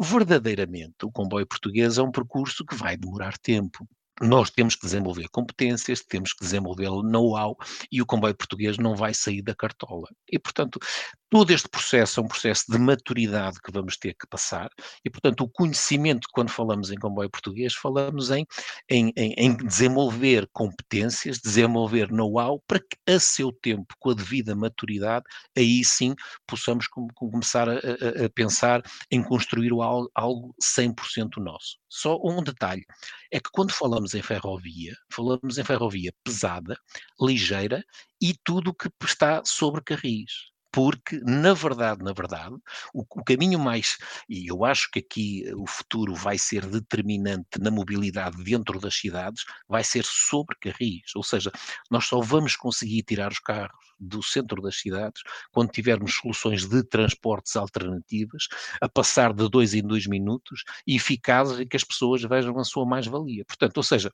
Verdadeiramente, 0.00 1.04
o 1.04 1.12
comboio 1.12 1.46
português 1.46 1.98
é 1.98 2.02
um 2.02 2.10
percurso 2.10 2.64
que 2.64 2.74
vai 2.74 2.96
demorar 2.96 3.36
tempo 3.36 3.86
nós 4.20 4.50
temos 4.50 4.74
que 4.74 4.82
desenvolver 4.82 5.28
competências, 5.30 6.02
temos 6.02 6.34
que 6.34 6.44
desenvolver 6.44 6.90
know-how 7.02 7.56
e 7.90 8.02
o 8.02 8.06
comboio 8.06 8.34
português 8.34 8.76
não 8.76 8.94
vai 8.94 9.14
sair 9.14 9.40
da 9.40 9.54
cartola. 9.54 10.06
E, 10.30 10.38
portanto, 10.38 10.78
Todo 11.30 11.52
este 11.52 11.68
processo 11.68 12.18
é 12.18 12.22
um 12.24 12.26
processo 12.26 12.64
de 12.68 12.76
maturidade 12.76 13.60
que 13.62 13.70
vamos 13.70 13.96
ter 13.96 14.14
que 14.14 14.26
passar 14.26 14.68
e, 15.04 15.08
portanto, 15.08 15.42
o 15.42 15.48
conhecimento, 15.48 16.26
quando 16.32 16.50
falamos 16.50 16.90
em 16.90 16.96
comboio 16.96 17.30
português, 17.30 17.72
falamos 17.72 18.32
em, 18.32 18.44
em, 18.90 19.12
em 19.16 19.56
desenvolver 19.56 20.48
competências, 20.52 21.38
desenvolver 21.38 22.10
know-how, 22.10 22.60
para 22.66 22.80
que 22.80 22.96
a 23.06 23.20
seu 23.20 23.52
tempo, 23.52 23.94
com 24.00 24.10
a 24.10 24.14
devida 24.14 24.56
maturidade, 24.56 25.24
aí 25.56 25.84
sim 25.84 26.16
possamos 26.48 26.88
com, 26.88 27.06
começar 27.14 27.68
a, 27.68 27.74
a, 27.74 28.24
a, 28.26 28.30
pensar 28.34 28.82
em 29.08 29.22
construir 29.22 29.70
algo, 29.70 30.10
algo 30.12 30.52
100% 30.60 31.36
nosso. 31.38 31.78
Só 31.88 32.18
um 32.24 32.42
detalhe, 32.42 32.84
é 33.32 33.38
que 33.38 33.50
quando 33.52 33.70
falamos 33.70 34.16
em 34.16 34.22
ferrovia, 34.22 34.96
falamos 35.12 35.58
em 35.58 35.64
ferrovia 35.64 36.12
pesada, 36.24 36.76
ligeira 37.20 37.84
e 38.20 38.34
tudo 38.44 38.74
que 38.74 38.90
está 39.04 39.42
sobre 39.44 39.80
carris 39.80 40.49
porque, 40.72 41.18
na 41.20 41.52
verdade, 41.52 42.02
na 42.02 42.12
verdade, 42.12 42.54
o, 42.94 43.02
o, 43.02 43.24
caminho 43.24 43.58
mais, 43.58 43.98
e 44.28 44.46
eu 44.50 44.64
acho 44.64 44.90
que 44.90 45.00
aqui 45.00 45.44
eh, 45.46 45.54
o 45.54 45.66
futuro 45.66 46.14
vai 46.14 46.38
ser 46.38 46.66
determinante 46.66 47.58
na 47.60 47.70
mobilidade 47.70 48.42
dentro 48.42 48.78
das 48.78 48.94
cidades, 48.94 49.44
vai 49.68 49.82
ser 49.82 50.04
sobre 50.04 50.56
carris, 50.60 51.14
ou 51.14 51.22
seja, 51.22 51.50
nós 51.90 52.06
só 52.06 52.20
vamos 52.20 52.56
conseguir 52.56 53.02
tirar 53.02 53.32
os 53.32 53.40
carros 53.40 53.90
do 53.98 54.22
centro 54.22 54.62
das 54.62 54.76
cidades 54.76 55.22
quando 55.52 55.70
tivermos 55.70 56.14
soluções 56.14 56.66
de 56.66 56.82
transportes 56.82 57.54
alternativas, 57.56 58.48
a 58.80 58.88
passar 58.88 59.32
de 59.32 59.48
dois 59.48 59.74
em 59.74 59.82
dois 59.82 60.06
minutos 60.06 60.64
e 60.86 60.96
eficazes 60.96 61.58
e 61.58 61.66
que 61.66 61.76
as 61.76 61.84
pessoas 61.84 62.22
vejam 62.22 62.58
a 62.58 62.64
sua 62.64 62.86
mais-valia. 62.86 63.44
Portanto, 63.44 63.76
ou 63.76 63.82
seja, 63.82 64.12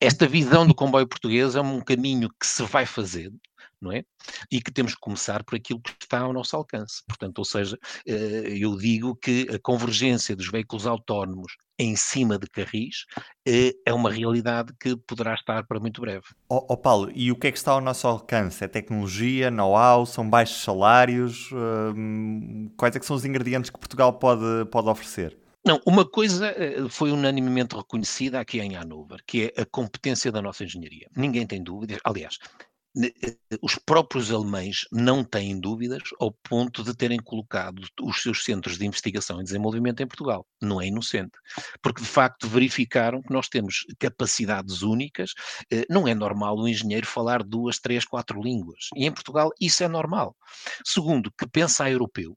esta 0.00 0.26
visão 0.26 0.66
do 0.66 0.74
comboio 0.74 1.06
português 1.06 1.54
é 1.54 1.60
um 1.60 1.80
caminho 1.80 2.28
que 2.38 2.46
se 2.46 2.62
vai 2.64 2.84
fazer, 2.84 3.32
não 3.80 3.90
é? 3.90 4.04
E 4.50 4.60
que 4.60 4.70
temos 4.70 4.94
que 4.94 5.00
começar 5.00 5.42
por 5.42 5.56
aquilo 5.56 5.80
que 5.80 5.92
está 6.00 6.20
ao 6.20 6.32
nosso 6.32 6.54
alcance. 6.54 7.02
Portanto, 7.08 7.38
ou 7.38 7.44
seja, 7.44 7.78
eh, 8.06 8.54
eu 8.58 8.76
digo 8.76 9.16
que 9.16 9.48
a 9.52 9.58
convergência 9.58 10.36
dos 10.36 10.50
veículos 10.50 10.86
autónomos 10.86 11.56
em 11.78 11.96
cima 11.96 12.38
de 12.38 12.46
carris 12.46 13.06
eh, 13.46 13.72
é 13.84 13.92
uma 13.92 14.10
realidade 14.10 14.72
que 14.78 14.96
poderá 14.96 15.34
estar 15.34 15.66
para 15.66 15.80
muito 15.80 16.00
breve. 16.00 16.26
Ó 16.48 16.58
oh, 16.58 16.66
oh 16.74 16.76
Paulo, 16.76 17.10
e 17.14 17.32
o 17.32 17.36
que 17.36 17.48
é 17.48 17.52
que 17.52 17.58
está 17.58 17.72
ao 17.72 17.80
nosso 17.80 18.06
alcance? 18.06 18.62
É 18.62 18.68
tecnologia, 18.68 19.50
know-how, 19.50 20.06
são 20.06 20.28
baixos 20.28 20.62
salários? 20.62 21.50
Uh, 21.50 22.70
quais 22.76 22.94
é 22.94 23.00
que 23.00 23.06
são 23.06 23.16
os 23.16 23.24
ingredientes 23.24 23.70
que 23.70 23.78
Portugal 23.78 24.12
pode, 24.12 24.66
pode 24.70 24.88
oferecer? 24.88 25.41
Não, 25.64 25.80
uma 25.86 26.04
coisa 26.08 26.48
eh, 26.48 26.88
foi 26.88 27.12
unanimemente 27.12 27.76
reconhecida 27.76 28.40
aqui 28.40 28.58
em 28.60 28.76
Hanover, 28.76 29.20
que 29.26 29.52
é 29.56 29.62
a 29.62 29.66
competência 29.66 30.32
da 30.32 30.42
nossa 30.42 30.64
engenharia. 30.64 31.08
Ninguém 31.16 31.46
tem 31.46 31.62
dúvidas. 31.62 31.98
Aliás, 32.04 32.38
eh, 33.02 33.12
os 33.62 33.76
próprios 33.76 34.32
alemães 34.32 34.80
não 34.92 35.24
têm 35.24 35.60
dúvidas 35.60 36.02
ao 36.20 36.32
ponto 36.32 36.82
de 36.82 36.94
terem 36.96 37.18
colocado 37.20 37.82
os 38.02 38.22
seus 38.22 38.44
centros 38.44 38.76
de 38.78 38.86
investigação 38.86 39.40
e 39.40 39.44
desenvolvimento 39.44 40.02
em 40.02 40.06
Portugal. 40.08 40.46
Não 40.60 40.80
é 40.80 40.88
inocente, 40.88 41.38
porque 41.82 42.02
de 42.02 42.08
facto 42.08 42.48
verificaram 42.48 43.22
que 43.22 43.32
nós 43.32 43.48
temos 43.48 43.84
capacidades 44.00 44.82
únicas. 44.82 45.32
Eh, 45.72 45.86
não 45.88 46.08
é 46.08 46.14
normal 46.14 46.58
um 46.58 46.68
engenheiro 46.68 47.06
falar 47.06 47.42
duas, 47.44 47.78
três, 47.78 48.04
quatro 48.04 48.42
línguas. 48.42 48.88
E 48.96 49.06
em 49.06 49.12
Portugal 49.12 49.50
isso 49.60 49.84
é 49.84 49.88
normal. 49.88 50.36
Segundo, 50.84 51.32
que 51.38 51.46
pensa 51.48 51.88
europeu. 51.90 52.36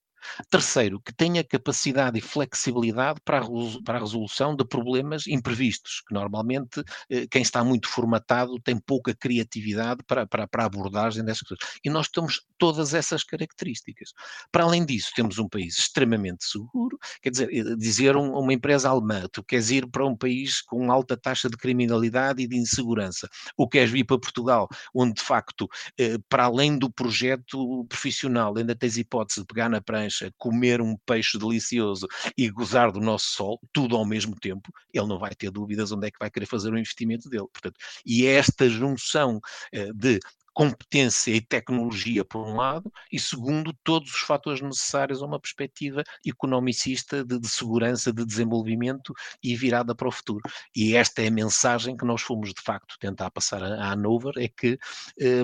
Terceiro, 0.49 0.99
que 0.99 1.13
tenha 1.13 1.43
capacidade 1.43 2.17
e 2.17 2.21
flexibilidade 2.21 3.19
para 3.23 3.39
a, 3.39 3.49
para 3.83 3.97
a 3.97 4.01
resolução 4.01 4.55
de 4.55 4.65
problemas 4.65 5.27
imprevistos, 5.27 6.01
que 6.07 6.13
normalmente 6.13 6.83
eh, 7.09 7.27
quem 7.29 7.41
está 7.41 7.63
muito 7.63 7.87
formatado 7.87 8.59
tem 8.59 8.77
pouca 8.79 9.15
criatividade 9.15 10.03
para, 10.07 10.25
para, 10.25 10.47
para 10.47 10.63
a 10.63 10.65
abordagem 10.65 11.23
dessas 11.23 11.47
coisas. 11.47 11.65
E 11.83 11.89
nós 11.89 12.07
temos 12.07 12.41
todas 12.57 12.93
essas 12.93 13.23
características. 13.23 14.13
Para 14.51 14.63
além 14.63 14.85
disso, 14.85 15.11
temos 15.15 15.37
um 15.37 15.47
país 15.47 15.77
extremamente 15.77 16.45
seguro, 16.45 16.97
quer 17.21 17.29
dizer, 17.29 17.49
eh, 17.51 17.75
dizer 17.75 18.15
um, 18.15 18.37
uma 18.37 18.53
empresa 18.53 18.89
alemã, 18.89 19.27
tu 19.31 19.43
queres 19.43 19.69
ir 19.69 19.87
para 19.87 20.05
um 20.05 20.15
país 20.15 20.61
com 20.61 20.91
alta 20.91 21.17
taxa 21.17 21.49
de 21.49 21.57
criminalidade 21.57 22.41
e 22.41 22.47
de 22.47 22.57
insegurança, 22.57 23.27
ou 23.57 23.67
queres 23.67 23.91
vir 23.91 24.05
para 24.05 24.19
Portugal, 24.19 24.67
onde 24.93 25.15
de 25.15 25.21
facto, 25.21 25.67
eh, 25.97 26.17
para 26.29 26.45
além 26.45 26.77
do 26.77 26.91
projeto 26.91 27.85
profissional, 27.87 28.55
ainda 28.57 28.75
tens 28.75 28.97
hipótese 28.97 29.41
de 29.41 29.47
pegar 29.47 29.69
na 29.69 29.81
prancha 29.81 30.14
comer 30.37 30.81
um 30.81 30.95
peixe 31.05 31.37
delicioso 31.37 32.07
e 32.37 32.49
gozar 32.49 32.91
do 32.91 32.99
nosso 32.99 33.27
sol, 33.27 33.59
tudo 33.73 33.95
ao 33.95 34.05
mesmo 34.05 34.35
tempo, 34.35 34.71
ele 34.93 35.07
não 35.07 35.19
vai 35.19 35.33
ter 35.35 35.51
dúvidas 35.51 35.91
onde 35.91 36.07
é 36.07 36.11
que 36.11 36.19
vai 36.19 36.29
querer 36.29 36.45
fazer 36.45 36.71
o 36.71 36.77
investimento 36.77 37.29
dele. 37.29 37.47
Portanto, 37.51 37.77
e 38.05 38.25
é 38.25 38.33
esta 38.35 38.69
junção 38.69 39.39
eh, 39.71 39.91
de 39.93 40.19
competência 40.55 41.31
e 41.31 41.41
tecnologia, 41.41 42.23
por 42.23 42.47
um 42.47 42.55
lado, 42.55 42.89
e 43.11 43.19
segundo, 43.19 43.75
todos 43.83 44.09
os 44.09 44.21
fatores 44.21 44.61
necessários 44.61 45.21
a 45.21 45.25
uma 45.25 45.39
perspectiva 45.39 46.01
economicista 46.25 47.25
de, 47.25 47.37
de, 47.37 47.49
segurança, 47.49 48.13
de 48.13 48.25
desenvolvimento 48.25 49.13
e 49.43 49.53
virada 49.53 49.93
para 49.93 50.07
o 50.07 50.11
futuro. 50.11 50.49
E 50.73 50.95
esta 50.95 51.21
é 51.21 51.27
a 51.27 51.31
mensagem 51.31 51.97
que 51.97 52.05
nós 52.05 52.21
fomos, 52.21 52.53
de 52.53 52.61
facto, 52.61 52.95
tentar 53.01 53.29
passar 53.31 53.61
a, 53.61 53.91
a 53.91 53.95
é 54.37 54.47
que, 54.47 54.79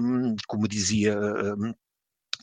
um, 0.02 0.34
como 0.48 0.66
dizia 0.66 1.20
um, 1.20 1.74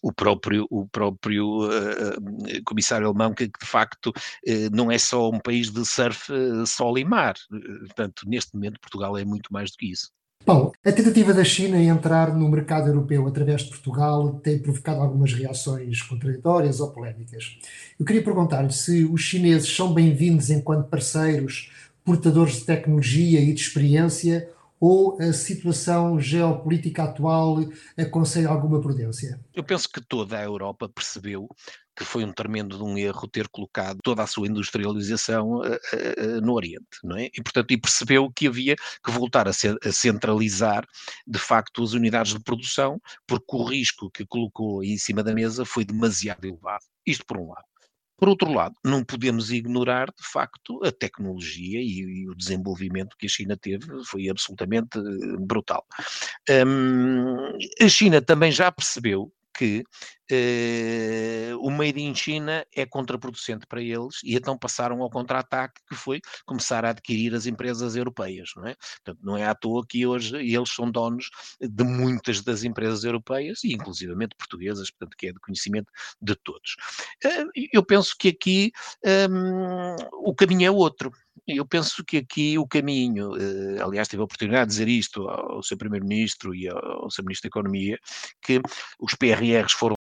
o 0.02 0.12
próprio, 0.12 0.67
o 0.71 0.87
próprio 0.88 1.67
uh, 1.67 2.62
comissário 2.64 3.07
alemão, 3.07 3.35
que, 3.35 3.49
que 3.49 3.61
de 3.61 3.67
facto 3.67 4.09
uh, 4.09 4.71
não 4.73 4.90
é 4.90 4.99
só 4.99 5.31
um 5.31 5.38
país 5.38 5.71
de 5.71 5.85
surf, 5.85 6.33
uh, 6.33 6.67
sol 6.67 6.99
e 6.99 7.05
mar. 7.05 7.35
Portanto, 7.81 8.23
neste 8.26 8.55
momento, 8.55 8.81
Portugal 8.81 9.17
é 9.17 9.25
muito 9.25 9.52
mais 9.52 9.71
do 9.71 9.76
que 9.78 9.90
isso. 9.90 10.11
Paulo, 10.45 10.73
a 10.83 10.93
tentativa 10.93 11.35
da 11.35 11.45
China 11.45 11.76
em 11.76 11.88
entrar 11.88 12.35
no 12.35 12.49
mercado 12.49 12.88
europeu 12.88 13.26
através 13.26 13.62
de 13.62 13.69
Portugal 13.69 14.40
tem 14.40 14.59
provocado 14.59 15.00
algumas 15.00 15.33
reações 15.35 16.00
contraditórias 16.00 16.81
ou 16.81 16.90
polémicas. 16.90 17.59
Eu 17.99 18.07
queria 18.07 18.23
perguntar-lhe 18.23 18.73
se 18.73 19.05
os 19.05 19.21
chineses 19.21 19.75
são 19.75 19.93
bem-vindos 19.93 20.49
enquanto 20.49 20.88
parceiros, 20.88 21.71
portadores 22.02 22.61
de 22.61 22.64
tecnologia 22.64 23.40
e 23.40 23.52
de 23.52 23.61
experiência, 23.61 24.49
ou 24.80 25.20
a 25.20 25.32
situação 25.32 26.20
geopolítica 26.20 27.04
atual 27.04 27.58
aconselha 27.97 28.49
alguma 28.49 28.80
prudência? 28.80 29.40
Eu 29.54 29.64
penso 29.64 29.88
que 29.88 30.00
toda 30.00 30.38
a 30.38 30.44
Europa 30.44 30.88
percebeu 30.88 31.49
que 31.99 32.04
foi 32.04 32.25
um 32.25 32.32
tremendo 32.32 32.76
de 32.76 32.82
um 32.85 32.97
erro 32.97 33.26
ter 33.26 33.49
colocado 33.49 33.99
toda 34.04 34.23
a 34.23 34.26
sua 34.26 34.47
industrialização 34.47 35.56
uh, 35.56 35.62
uh, 35.62 36.40
no 36.40 36.52
Oriente, 36.52 36.87
não 37.02 37.16
é? 37.16 37.25
E, 37.26 37.42
portanto, 37.42 37.73
e 37.73 37.76
percebeu 37.76 38.30
que 38.30 38.47
havia 38.47 38.76
que 39.04 39.11
voltar 39.11 39.49
a, 39.49 39.50
a, 39.50 39.92
centralizar, 39.92 40.87
de 41.26 41.38
facto, 41.40 41.82
as 41.82 41.94
unidades 41.94 42.32
de 42.32 42.40
produção, 42.40 43.00
porque 43.26 43.56
o 43.56 43.64
risco 43.64 44.08
que 44.12 44.25
colocou 44.25 44.80
aí 44.80 44.92
em 44.92 44.99
cima 44.99 45.25
da 45.25 45.35
mesa 45.35 45.64
foi 45.64 45.85
demasiado 45.85 46.44
elevado. 46.44 46.85
Isto 47.04 47.26
por 47.26 47.38
um 47.38 47.49
lado. 47.49 47.68
Por 48.19 48.29
outro 48.29 48.53
lado, 48.53 48.75
não 48.85 49.05
podemos 49.05 49.53
ignorar, 49.53 50.09
de 50.09 50.27
facto, 50.27 50.81
a 50.85 50.91
tecnologia 50.91 51.81
e, 51.81 52.01
e 52.01 52.29
o 52.29 52.35
desenvolvimento 52.35 53.17
que 53.17 53.27
a 53.27 53.29
China 53.29 53.57
teve, 53.57 53.87
foi 54.05 54.29
absolutamente 54.29 54.99
eh, 54.99 55.37
brutal. 55.39 55.87
Um, 56.51 57.57
a 57.81 57.89
China 57.89 58.21
também 58.21 58.51
já 58.51 58.73
percebeu 58.73 59.33
que 59.59 59.83
eh, 60.31 61.53
o 61.59 61.69
Made 61.69 62.00
in 62.00 62.15
China 62.15 62.65
é 62.73 62.87
contraproducente 62.87 63.67
para 63.67 63.83
eles 63.83 64.23
e 64.23 64.37
então 64.37 64.57
passaram 64.57 65.03
ao 65.03 65.11
contra-ataque 65.11 65.81
que 65.88 65.97
foi 65.97 66.21
começar 66.47 66.85
a 66.85 66.91
adquirir 66.91 67.35
as 67.35 67.47
empresas 67.47 67.97
europeias, 67.97 68.50
não 68.55 68.69
é? 68.69 68.77
Portanto, 69.05 69.19
não 69.21 69.37
é 69.37 69.47
à 69.47 69.55
toa 69.57 69.85
que 69.85 70.07
hoje 70.07 70.37
eles 70.37 70.73
são 70.73 70.88
donos 70.88 71.29
de 71.61 71.83
muitas 71.83 72.41
das 72.41 72.62
empresas 72.62 73.03
europeias 73.03 73.65
e 73.65 73.73
inclusivamente 73.73 74.37
portuguesas, 74.37 74.93
portanto, 74.93 75.17
que 75.17 75.27
é 75.27 75.33
de 75.33 75.41
conhecimento 75.41 75.91
de 76.23 76.37
todos. 76.37 76.77
Eh, 77.25 77.45
eu 77.73 77.85
penso 77.85 78.15
que 78.17 78.29
aqui 78.29 78.71
um, 79.29 79.97
o 80.31 80.35
caminho 80.35 80.67
é 80.67 80.71
outro. 80.71 81.11
Eu 81.47 81.66
penso 81.66 82.04
que 82.04 82.18
aqui 82.18 82.59
o 82.59 82.66
caminho, 82.66 83.37
eh, 83.37 83.80
aliás, 83.83 84.09
tive 84.09 84.23
a 84.23 84.25
oportunidade 84.25 84.71
de 84.71 84.76
dizer 84.76 84.88
isto 84.88 85.28
ao 85.28 85.62
seu 85.62 85.76
Primeiro-Ministro 85.76 86.54
e 86.54 86.68
ao 86.68 87.11
seu 87.11 87.25
Ministro 87.25 87.49
da 87.49 87.52
Economia, 87.52 87.99
que 88.42 88.61
os 89.00 89.14
PRRs 89.14 89.73
foram 89.73 89.99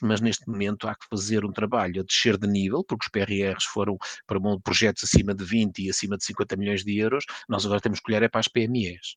mas 0.00 0.20
neste 0.20 0.48
momento 0.48 0.88
há 0.88 0.94
que 0.94 1.06
fazer 1.10 1.44
um 1.44 1.52
trabalho 1.52 2.00
a 2.00 2.04
descer 2.04 2.38
de 2.38 2.48
nível, 2.48 2.82
porque 2.82 3.04
os 3.04 3.10
PRRs 3.10 3.64
foram 3.64 3.98
para 4.26 4.40
projetos 4.62 5.04
acima 5.04 5.34
de 5.34 5.44
20 5.44 5.78
e 5.82 5.90
acima 5.90 6.16
de 6.16 6.24
50 6.24 6.56
milhões 6.56 6.84
de 6.84 6.98
euros, 6.98 7.24
nós 7.48 7.64
agora 7.64 7.80
temos 7.80 8.00
que 8.00 8.10
olhar 8.10 8.22
é 8.22 8.28
para 8.28 8.40
as 8.40 8.48
PMEs. 8.48 9.16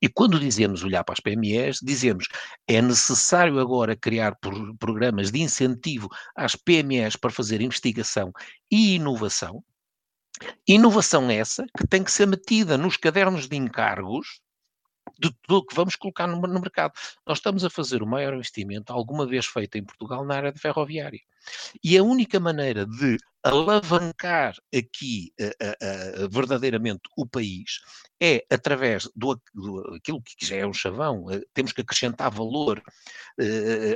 E 0.00 0.08
quando 0.08 0.40
dizemos 0.40 0.82
olhar 0.82 1.04
para 1.04 1.12
as 1.12 1.20
PMEs, 1.20 1.78
dizemos 1.82 2.26
é 2.66 2.80
necessário 2.80 3.60
agora 3.60 3.94
criar 3.94 4.36
programas 4.78 5.30
de 5.30 5.40
incentivo 5.40 6.08
às 6.34 6.56
PMEs 6.56 7.16
para 7.16 7.30
fazer 7.30 7.60
investigação 7.60 8.32
e 8.70 8.94
inovação. 8.94 9.62
Inovação 10.66 11.30
essa 11.30 11.66
que 11.76 11.86
tem 11.86 12.02
que 12.02 12.10
ser 12.10 12.26
metida 12.26 12.78
nos 12.78 12.96
cadernos 12.96 13.48
de 13.48 13.56
encargos 13.56 14.40
de 15.18 15.30
tudo 15.42 15.66
que 15.66 15.74
vamos 15.74 15.96
colocar 15.96 16.26
no, 16.26 16.40
no, 16.40 16.60
mercado. 16.60 16.94
Nós 17.26 17.38
estamos 17.38 17.64
a 17.64 17.70
fazer 17.70 18.02
o 18.02 18.06
maior 18.06 18.34
investimento 18.34 18.92
alguma 18.92 19.26
vez 19.26 19.46
feito 19.46 19.76
em 19.76 19.84
Portugal 19.84 20.24
na 20.24 20.36
área 20.36 20.52
de 20.52 20.60
ferroviária. 20.60 21.20
E 21.82 21.96
a 21.96 22.02
única 22.02 22.38
maneira 22.38 22.86
de 22.86 23.18
alavancar 23.42 24.54
aqui 24.74 25.32
uh, 25.40 26.24
uh, 26.24 26.28
verdadeiramente 26.30 27.02
o 27.16 27.26
país 27.26 27.80
é 28.20 28.44
através 28.48 29.08
do, 29.16 29.40
do 29.52 29.96
aquilo 29.96 30.22
que 30.22 30.46
já 30.46 30.56
é 30.56 30.64
um 30.64 30.72
chavão, 30.72 31.24
uh, 31.24 31.42
temos 31.52 31.72
que 31.72 31.80
acrescentar 31.80 32.30
valor 32.30 32.80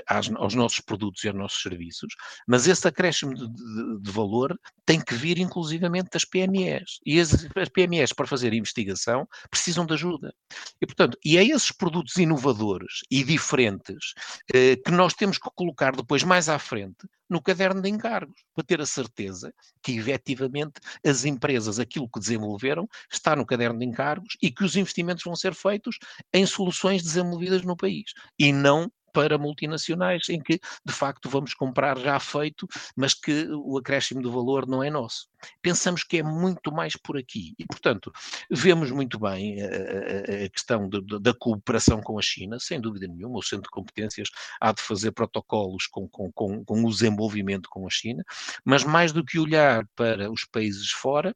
às, 0.09 0.29
aos 0.35 0.55
nossos 0.55 0.81
produtos 0.81 1.23
e 1.23 1.29
aos 1.29 1.37
nossos 1.37 1.63
serviços, 1.63 2.15
mas 2.49 2.67
esse 2.67 2.89
acréscimo 2.89 3.35
de, 3.35 3.47
de, 3.47 4.01
de 4.01 4.11
valor 4.11 4.59
tem 4.85 5.01
que 5.01 5.15
vir 5.15 5.39
inclusivamente 5.39 6.11
das 6.13 6.25
PMEs. 6.25 6.99
E 7.05 7.21
as, 7.21 7.33
as, 7.55 7.69
PMEs, 7.69 8.13
para 8.13 8.27
fazer 8.27 8.53
investigação, 8.53 9.29
precisam 9.51 9.87
de 9.87 9.93
ajuda. 9.93 10.35
E, 10.81 10.87
portanto, 10.87 11.19
e 11.25 11.37
é 11.37 11.45
esses 11.45 11.71
produtos 11.71 12.17
inovadores 12.17 13.03
e 13.11 13.23
diferentes 13.23 14.15
que 14.51 14.91
nós 14.91 15.13
temos 15.13 15.39
que 15.39 15.51
colocar 15.55 15.95
depois 15.95 16.25
mais 16.25 16.49
à 16.49 16.59
frente 16.59 17.07
no 17.37 17.43
caderno 17.43 17.83
de 17.83 17.91
encargos, 17.91 18.43
para 18.55 18.65
ter 18.65 18.81
a 18.81 18.87
certeza 18.87 19.53
que 19.83 19.93
efetivamente 19.99 20.81
as 21.05 21.27
empresas, 21.27 21.79
aquilo 21.79 22.09
que 22.09 22.19
desenvolveram, 22.19 22.89
está 23.13 23.37
no 23.37 23.45
caderno 23.45 23.79
de 23.79 23.85
encargos 23.85 24.39
e 24.41 24.51
que 24.51 24.65
os 24.65 24.75
investimentos 24.75 25.23
vão 25.23 25.37
ser 25.37 25.55
feitos 25.55 25.99
em 26.33 26.47
soluções 26.47 27.03
desenvolvidas 27.03 27.61
no 27.61 27.77
país 27.77 28.13
e 28.39 28.55
não 28.55 28.91
para 29.17 29.39
multinacionais, 29.39 30.29
em 30.29 30.39
que 30.39 30.61
de 30.85 30.93
facto 30.93 31.31
vamos 31.31 31.55
comprar 31.55 31.99
já 31.99 32.21
feito, 32.21 32.69
mas 32.95 33.15
que 33.15 33.49
o 33.51 33.79
acréscimo 33.79 34.21
do 34.21 34.31
valor 34.31 34.67
não 34.67 34.83
é 34.83 34.91
nosso. 34.91 35.31
Pensamos 35.63 36.05
que 36.05 36.19
é 36.19 36.23
muito 36.23 36.71
mais 36.71 36.97
por 36.99 37.17
aqui 37.17 37.55
e, 37.59 37.65
portanto, 37.65 38.13
vemos 38.51 38.91
muito 38.91 39.19
bem 39.19 39.63
a, 39.63 39.69
a, 39.69 40.45
a 40.45 40.49
questão 40.51 40.87
de, 40.87 41.01
de, 41.01 41.19
da 41.19 41.33
cooperação 41.33 42.03
com 42.03 42.19
a 42.19 42.23
China, 42.23 42.59
sem 42.61 42.79
dúvida 42.79 43.07
nenhuma. 43.09 43.39
O 43.39 43.43
Centro 43.43 43.65
de 43.65 43.71
Competências 43.71 44.29
há 44.61 44.71
de 44.71 44.83
fazer 44.83 45.13
protocolos 45.13 45.87
com, 45.87 46.07
com, 46.07 46.31
com, 46.31 46.63
com 46.63 46.85
o 46.85 46.91
desenvolvimento 46.91 47.71
com 47.71 47.87
a 47.87 47.91
China, 47.91 48.23
mas 48.67 48.85
mais 48.85 49.13
do 49.13 49.25
que 49.25 49.39
olhar 49.39 49.87
para 49.97 50.31
os 50.31 50.45
países 50.45 50.91
fora, 50.91 51.35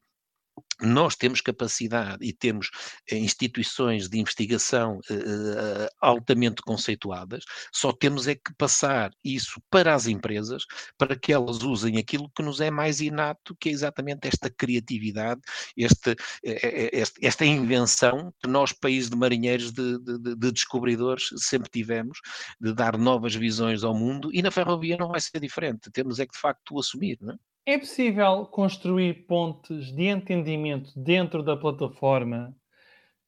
nós 0.82 1.14
temos 1.16 1.40
capacidade 1.40 2.25
e 2.25 2.32
temos 2.32 2.70
eh, 3.10 3.16
instituições 3.16 4.08
de 4.08 4.18
investigação 4.18 4.99
uh, 5.10 5.88
altamente 6.00 6.62
conceituadas, 6.62 7.44
só 7.72 7.92
temos 7.92 8.26
é 8.26 8.34
que 8.34 8.54
passar 8.56 9.10
isso 9.25 9.60
para 9.70 9.94
as 9.94 10.06
empresas, 10.06 10.64
para 10.96 11.16
que 11.16 11.32
elas 11.32 11.62
usem 11.62 11.99
aquilo 11.99 12.30
que 12.34 12.42
nos 12.42 12.60
é 12.60 12.70
mais 12.70 13.00
inato, 13.00 13.56
que 13.58 13.68
é 13.68 13.72
exatamente 13.72 14.26
esta 14.26 14.50
criatividade, 14.50 15.40
este, 15.76 16.16
este, 16.42 17.26
esta 17.26 17.44
invenção 17.44 18.32
que 18.42 18.49
nós, 18.49 18.72
países 18.72 19.10
de 19.10 19.16
marinheiros, 19.16 19.72
de, 19.72 19.99
de, 19.99 20.37
de 20.37 20.52
descobridores, 20.52 21.30
sempre 21.37 21.70
tivemos, 21.70 22.18
de 22.60 22.72
dar 22.72 22.96
novas 22.96 23.34
visões 23.34 23.84
ao 23.84 23.94
mundo, 23.94 24.30
e 24.32 24.42
na 24.42 24.50
ferrovia 24.50 24.96
não 24.96 25.08
vai 25.08 25.20
ser 25.20 25.40
diferente, 25.40 25.90
temos 25.90 26.18
é 26.18 26.26
que 26.26 26.32
de 26.32 26.40
facto 26.40 26.78
assumir, 26.78 27.18
não 27.20 27.34
é? 27.34 27.37
É 27.66 27.78
possível 27.78 28.46
construir 28.46 29.26
pontes 29.26 29.92
de 29.92 30.06
entendimento 30.06 30.69
dentro 30.96 31.42
da 31.42 31.56
plataforma 31.56 32.54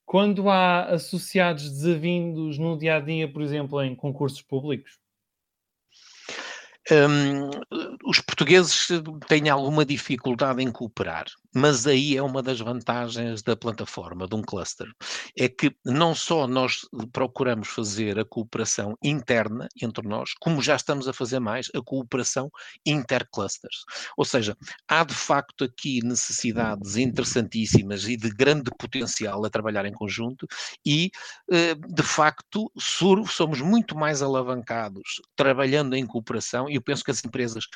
quando 0.04 0.50
há 0.50 0.84
associados 0.86 1.70
desavindos 1.70 2.58
no 2.58 2.76
dia 2.76 2.96
a 2.96 3.00
dia, 3.00 3.32
por 3.32 3.40
exemplo, 3.40 3.82
em 3.82 3.94
concursos 3.94 4.42
públicos? 4.42 4.98
Um, 6.90 7.48
os 8.04 8.20
portugueses 8.20 8.88
têm 9.28 9.48
alguma 9.48 9.84
dificuldade 9.84 10.62
em 10.62 10.70
cooperar, 10.70 11.26
mas 11.54 11.86
aí 11.86 12.16
é 12.16 12.22
uma 12.22 12.42
das 12.42 12.60
vantagens 12.60 13.42
da 13.42 13.56
plataforma, 13.56 14.26
de 14.26 14.34
um 14.34 14.42
cluster. 14.42 14.86
É 15.36 15.48
que 15.48 15.74
não 15.84 16.14
só 16.14 16.46
nós 16.46 16.80
procuramos 17.12 17.68
fazer 17.68 18.18
a 18.18 18.24
cooperação 18.24 18.96
interna 19.02 19.68
entre 19.80 20.06
nós, 20.06 20.30
como 20.40 20.62
já 20.62 20.76
estamos 20.76 21.08
a 21.08 21.12
fazer 21.12 21.40
mais 21.40 21.68
a 21.74 21.82
cooperação 21.82 22.50
interclusters. 22.86 23.84
Ou 24.16 24.24
seja, 24.24 24.56
há 24.88 25.04
de 25.04 25.14
facto 25.14 25.64
aqui 25.64 26.00
necessidades 26.02 26.96
interessantíssimas 26.96 28.04
e 28.04 28.16
de 28.16 28.30
grande 28.30 28.70
potencial 28.78 29.44
a 29.44 29.50
trabalhar 29.50 29.84
em 29.86 29.92
conjunto, 29.92 30.46
e 30.84 31.10
eh, 31.50 31.74
de 31.74 32.02
facto 32.02 32.70
somos 32.78 33.60
muito 33.60 33.96
mais 33.96 34.22
alavancados 34.22 35.20
trabalhando 35.36 35.94
em 35.94 36.06
cooperação 36.06 36.68
eu 36.68 36.82
penso 36.82 37.04
que 37.04 37.10
as 37.10 37.24
empresas 37.24 37.66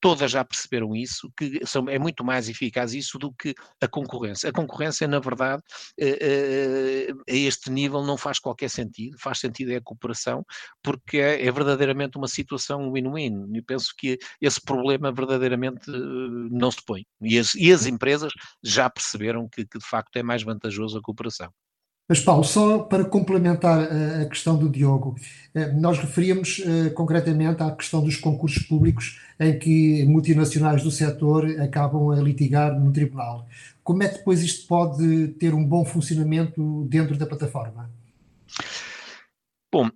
todas 0.00 0.30
já 0.30 0.44
perceberam 0.44 0.96
isso, 0.96 1.30
que 1.36 1.60
são, 1.66 1.88
é 1.88 1.98
muito 1.98 2.24
mais 2.24 2.48
eficaz 2.48 2.94
isso 2.94 3.18
do 3.18 3.32
que 3.32 3.54
a 3.80 3.86
concorrência. 3.86 4.48
A 4.48 4.52
concorrência, 4.52 5.06
na 5.06 5.18
verdade, 5.20 5.62
eh, 5.98 7.08
eh, 7.08 7.12
a 7.28 7.34
este 7.34 7.70
nível 7.70 8.02
não 8.02 8.16
faz 8.16 8.38
qualquer 8.38 8.70
sentido, 8.70 9.18
faz 9.18 9.38
sentido 9.38 9.72
é 9.72 9.76
a 9.76 9.82
cooperação, 9.82 10.44
porque 10.82 11.18
é, 11.18 11.46
é 11.46 11.52
verdadeiramente 11.52 12.16
uma 12.16 12.28
situação 12.28 12.90
win-win. 12.92 13.50
E 13.54 13.62
penso 13.62 13.94
que 13.96 14.18
esse 14.40 14.60
problema 14.60 15.12
verdadeiramente 15.12 15.90
eh, 15.90 16.48
não 16.50 16.70
se 16.70 16.82
põe. 16.84 17.04
E 17.20 17.38
as, 17.38 17.54
e 17.54 17.72
as 17.72 17.86
empresas 17.86 18.32
já 18.62 18.88
perceberam 18.88 19.48
que, 19.48 19.66
que, 19.66 19.78
de 19.78 19.86
facto, 19.86 20.16
é 20.16 20.22
mais 20.22 20.42
vantajoso 20.42 20.98
a 20.98 21.02
cooperação. 21.02 21.52
Mas, 22.10 22.18
Paulo, 22.18 22.42
só 22.42 22.80
para 22.80 23.04
complementar 23.04 23.88
a 24.20 24.24
questão 24.24 24.58
do 24.58 24.68
Diogo, 24.68 25.14
eh, 25.54 25.70
nós 25.74 25.96
referíamos 25.96 26.60
eh, 26.66 26.90
concretamente 26.90 27.62
à 27.62 27.70
questão 27.70 28.02
dos 28.02 28.16
concursos 28.16 28.64
públicos 28.64 29.20
em 29.38 29.56
que 29.56 30.04
multinacionais 30.06 30.82
do 30.82 30.90
setor 30.90 31.46
acabam 31.60 32.10
a 32.10 32.16
litigar 32.16 32.76
no 32.80 32.90
tribunal. 32.90 33.46
Como 33.84 34.02
é 34.02 34.08
que 34.08 34.18
depois 34.18 34.42
isto 34.42 34.66
pode 34.66 35.28
ter 35.38 35.54
um 35.54 35.64
bom 35.64 35.84
funcionamento 35.84 36.84
dentro 36.90 37.16
da 37.16 37.26
plataforma? 37.26 37.88
Bom, 39.72 39.86
um, 39.86 39.90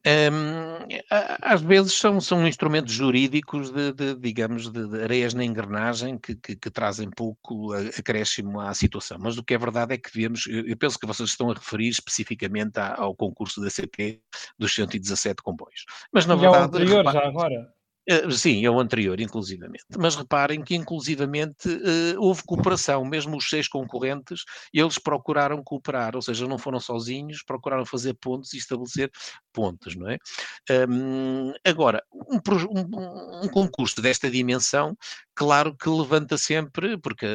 às 1.42 1.60
vezes 1.60 1.94
são, 1.94 2.20
são 2.20 2.46
instrumentos 2.46 2.92
jurídicos 2.92 3.72
de, 3.72 3.92
de 3.92 4.14
digamos, 4.14 4.70
de, 4.70 4.86
de, 4.86 5.02
areias 5.02 5.34
na 5.34 5.44
engrenagem 5.44 6.16
que, 6.16 6.36
que, 6.36 6.54
que, 6.54 6.70
trazem 6.70 7.10
pouco 7.10 7.72
acréscimo 7.72 8.60
à 8.60 8.72
situação. 8.72 9.18
Mas 9.20 9.36
o 9.36 9.42
que 9.42 9.52
é 9.52 9.58
verdade 9.58 9.94
é 9.94 9.98
que 9.98 10.10
vemos, 10.12 10.46
eu 10.46 10.76
penso 10.76 10.96
que 10.96 11.06
vocês 11.06 11.30
estão 11.30 11.50
a 11.50 11.54
referir 11.54 11.88
especificamente 11.88 12.78
ao 12.78 13.16
concurso 13.16 13.60
da 13.60 13.68
CP 13.68 14.20
dos 14.56 14.72
117 14.72 15.42
comboios. 15.42 15.84
Mas 16.12 16.24
na 16.24 16.34
e 16.34 16.38
verdade. 16.38 16.64
Anterior, 16.66 17.04
já 17.12 17.26
agora. 17.26 17.74
Eh, 18.06 18.30
sim, 18.30 18.64
é 18.64 18.70
o 18.70 18.78
anterior, 18.78 19.18
inclusivamente. 19.18 19.84
Mas 19.96 20.14
reparem 20.14 20.62
que, 20.62 20.74
inclusivamente, 20.74 21.68
uh, 21.68 22.20
houve 22.20 22.42
cooperação, 22.44 23.04
mesmo 23.04 23.36
os 23.36 23.48
seis 23.48 23.66
concorrentes, 23.66 24.42
eles 24.72 24.98
procuraram 24.98 25.62
cooperar, 25.62 26.14
ou 26.14 26.20
seja, 26.20 26.46
não 26.46 26.58
foram 26.58 26.78
sozinhos, 26.78 27.42
procuraram 27.42 27.86
fazer 27.86 28.14
pontos 28.14 28.52
e 28.52 28.58
estabelecer 28.58 29.10
pontos, 29.52 29.96
não 29.96 30.10
é? 30.10 30.18
Agora, 31.64 32.02
um, 32.12 32.36
um, 32.36 33.44
um 33.44 33.48
concurso 33.48 34.02
desta 34.02 34.30
dimensão 34.30 34.96
claro 35.34 35.76
que 35.76 35.88
levanta 35.88 36.38
sempre, 36.38 36.96
porque 36.98 37.26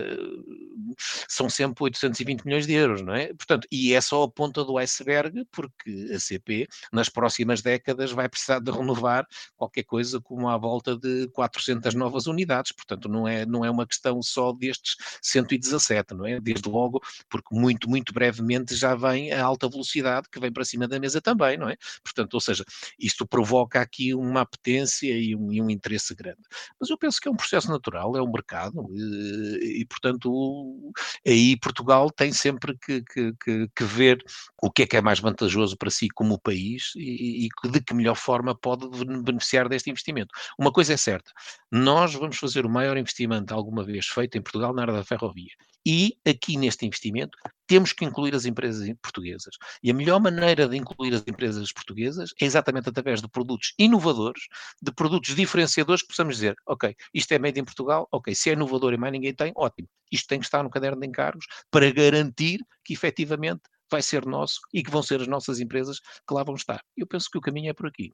são 1.27 1.49
sempre 1.49 1.83
820 1.83 2.45
milhões 2.45 2.65
de 2.65 2.73
euros, 2.73 3.01
não 3.01 3.13
é? 3.13 3.27
Portanto, 3.33 3.67
e 3.71 3.93
é 3.93 4.01
só 4.01 4.23
a 4.23 4.31
ponta 4.31 4.63
do 4.63 4.77
iceberg, 4.77 5.45
porque 5.51 6.11
a 6.13 6.19
CP, 6.19 6.67
nas 6.91 7.09
próximas 7.09 7.61
décadas, 7.61 8.11
vai 8.11 8.29
precisar 8.29 8.59
de 8.59 8.71
renovar 8.71 9.27
qualquer 9.57 9.83
coisa 9.83 10.21
como 10.21 10.47
à 10.47 10.57
volta 10.59 10.97
de 10.97 11.27
400 11.29 11.93
novas 11.95 12.27
unidades, 12.27 12.71
portanto, 12.71 13.09
não 13.09 13.27
é, 13.27 13.45
não 13.45 13.65
é 13.65 13.69
uma 13.69 13.87
questão 13.87 14.21
só 14.21 14.51
destes 14.53 14.95
117, 15.21 16.13
não 16.13 16.25
é? 16.25 16.39
Desde 16.39 16.69
logo, 16.69 17.01
porque 17.29 17.55
muito, 17.55 17.89
muito 17.89 18.13
brevemente 18.13 18.75
já 18.75 18.95
vem 18.95 19.31
a 19.31 19.43
alta 19.43 19.67
velocidade 19.69 20.27
que 20.31 20.39
vem 20.39 20.51
para 20.51 20.65
cima 20.65 20.87
da 20.87 20.99
mesa 20.99 21.21
também, 21.21 21.57
não 21.57 21.69
é? 21.69 21.75
Portanto, 22.03 22.33
ou 22.33 22.41
seja, 22.41 22.63
isto 22.99 23.27
provoca 23.27 23.81
aqui 23.81 24.13
uma 24.13 24.41
apetência 24.41 25.11
e 25.17 25.35
um, 25.35 25.51
e 25.51 25.61
um 25.61 25.69
interesse 25.69 26.13
grande. 26.13 26.41
Mas 26.79 26.89
eu 26.89 26.97
penso 26.97 27.19
que 27.21 27.27
é 27.27 27.31
um 27.31 27.35
processo 27.35 27.69
natural 27.69 28.15
é 28.15 28.21
o 28.21 28.31
mercado, 28.31 28.85
e, 28.93 29.81
e 29.81 29.85
portanto 29.85 30.91
aí 31.25 31.57
Portugal 31.59 32.09
tem 32.11 32.31
sempre 32.31 32.77
que, 32.77 33.01
que, 33.03 33.33
que, 33.43 33.67
que, 33.75 33.83
ver 33.83 34.23
o 34.61 34.71
que 34.71 34.83
é 34.83 34.87
que 34.87 34.97
é 34.97 35.01
mais 35.01 35.19
vantajoso 35.19 35.77
para 35.77 35.89
si 35.89 36.07
como 36.09 36.39
país 36.39 36.91
e, 36.95 37.47
e 37.47 37.69
de 37.69 37.81
que 37.81 37.93
melhor 37.93 38.15
forma 38.15 38.55
pode 38.55 38.87
beneficiar 39.23 39.69
deste 39.69 39.89
investimento. 39.89 40.33
Uma 40.57 40.71
coisa 40.71 40.93
é 40.93 40.97
certa, 40.97 41.31
nós 41.71 42.13
vamos 42.13 42.37
fazer 42.37 42.65
o 42.65 42.69
maior 42.69 42.97
investimento 42.97 43.53
alguma 43.53 43.83
vez 43.83 44.07
feito 44.07 44.37
em 44.37 44.41
Portugal 44.41 44.73
na 44.73 44.81
área 44.83 44.93
da 44.93 45.03
ferrovia. 45.03 45.51
E 45.85 46.17
aqui 46.27 46.57
neste 46.57 46.85
investimento 46.85 47.37
temos 47.65 47.93
que 47.93 48.03
incluir 48.03 48.35
as 48.35 48.45
empresas 48.45 48.89
portuguesas. 49.01 49.55
E 49.81 49.89
a 49.89 49.93
melhor 49.93 50.19
maneira 50.19 50.67
de 50.67 50.75
incluir 50.77 51.13
as 51.13 51.23
empresas 51.25 51.71
portuguesas 51.71 52.31
é 52.39 52.45
exatamente 52.45 52.89
através 52.89 53.21
de 53.21 53.29
produtos 53.29 53.73
inovadores, 53.77 54.43
de 54.81 54.91
produtos 54.91 55.35
diferenciadores 55.35 56.01
que 56.01 56.09
possamos 56.09 56.35
dizer, 56.35 56.55
ok, 56.67 56.95
isto 57.13 57.31
é 57.31 57.39
made 57.39 57.59
em 57.59 57.63
Portugal, 57.63 58.07
ok, 58.11 58.33
se 58.35 58.49
é 58.49 58.53
inovador 58.53 58.93
e 58.93 58.97
mais 58.97 59.13
ninguém 59.13 59.33
tem, 59.33 59.53
ótimo. 59.55 59.87
Isto 60.11 60.27
tem 60.27 60.39
que 60.39 60.45
estar 60.45 60.63
no 60.63 60.69
caderno 60.69 60.99
de 60.99 61.07
encargos 61.07 61.45
para 61.71 61.89
garantir 61.91 62.59
que 62.83 62.93
efetivamente 62.93 63.61
vai 63.89 64.01
ser 64.01 64.25
nosso 64.25 64.59
e 64.73 64.83
que 64.83 64.91
vão 64.91 65.01
ser 65.01 65.21
as 65.21 65.27
nossas 65.27 65.59
empresas 65.59 65.99
que 65.99 66.33
lá 66.33 66.43
vão 66.43 66.55
estar. 66.55 66.81
Eu 66.95 67.07
penso 67.07 67.29
que 67.31 67.37
o 67.37 67.41
caminho 67.41 67.69
é 67.69 67.73
por 67.73 67.87
aqui. 67.87 68.13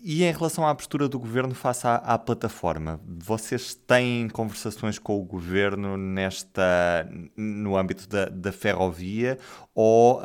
E 0.00 0.22
em 0.22 0.32
relação 0.32 0.64
à 0.66 0.72
postura 0.74 1.08
do 1.08 1.18
governo 1.18 1.54
face 1.54 1.84
à, 1.84 1.96
à, 1.96 2.16
plataforma, 2.16 3.00
vocês 3.04 3.74
têm 3.74 4.28
conversações 4.28 4.96
com 4.96 5.20
o 5.20 5.24
governo 5.24 5.96
nesta, 5.96 7.08
no 7.36 7.76
âmbito 7.76 8.08
da, 8.08 8.26
da 8.26 8.52
ferrovia 8.52 9.38
ou 9.74 10.20
uh, 10.20 10.22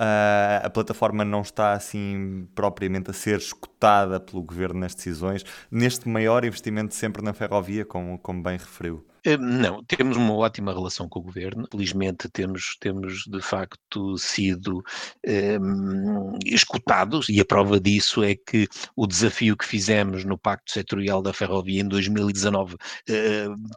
a 0.64 0.70
plataforma 0.70 1.26
não 1.26 1.42
está 1.42 1.74
assim 1.74 2.48
propriamente 2.54 3.10
a 3.10 3.14
ser 3.14 3.40
escutada 3.40 4.20
pelo 4.20 4.44
governo 4.44 4.80
nas 4.80 4.94
decisões, 4.94 5.44
neste 5.72 6.08
maior 6.08 6.46
investimento 6.46 6.94
sempre 6.94 7.24
na 7.24 7.34
ferrovia, 7.34 7.84
como, 7.84 8.20
como 8.20 8.44
bem 8.44 8.58
referiu? 8.58 9.04
Eh, 9.26 9.38
não, 9.38 9.84
temos 9.86 10.18
uma 10.18 10.34
ótima 10.34 10.74
relação 10.74 11.08
com 11.08 11.20
o 11.20 11.22
governo. 11.22 11.66
Felizmente 11.72 12.30
temos, 12.30 12.76
temos 12.80 13.24
de 13.26 13.42
facto 13.42 14.18
sido 14.18 14.84
um, 15.26 16.38
escutados 16.46 17.30
e 17.30 17.40
a 17.40 17.46
prova 17.46 17.80
disso 17.80 18.24
é 18.24 18.36
que 18.36 18.68
o 18.96 19.08
desafio 19.08 19.56
que 19.56 19.66
fizemos 19.66 20.26
no 20.26 20.38
Pacto 20.38 20.72
Setorial 20.72 21.22
da 21.22 21.32
Ferrovia 21.32 21.82
em 21.82 21.88
2019 21.88 22.76
uh, 22.76 22.78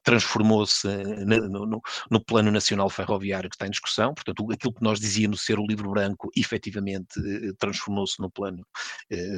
transformou-se 0.02 0.86
no, 1.24 1.66
no, 1.66 1.82
no, 2.10 2.24
Plano 2.24 2.50
Nacional 2.50 2.90
Ferroviário 2.90 3.48
que 3.48 3.54
está 3.54 3.66
em 3.66 3.70
discussão. 3.70 4.14
Portanto, 4.14 4.50
aquilo 4.52 4.74
que 4.74 4.82
nós 4.82 4.98
dizíamos 4.98 5.44
ser 5.44 5.58
o 5.58 5.66
livro 5.66 5.90
branco 5.90 6.28
efetivamente 6.36 7.20
transformou-se 7.58 8.20
no 8.20 8.30
Plano 8.30 8.66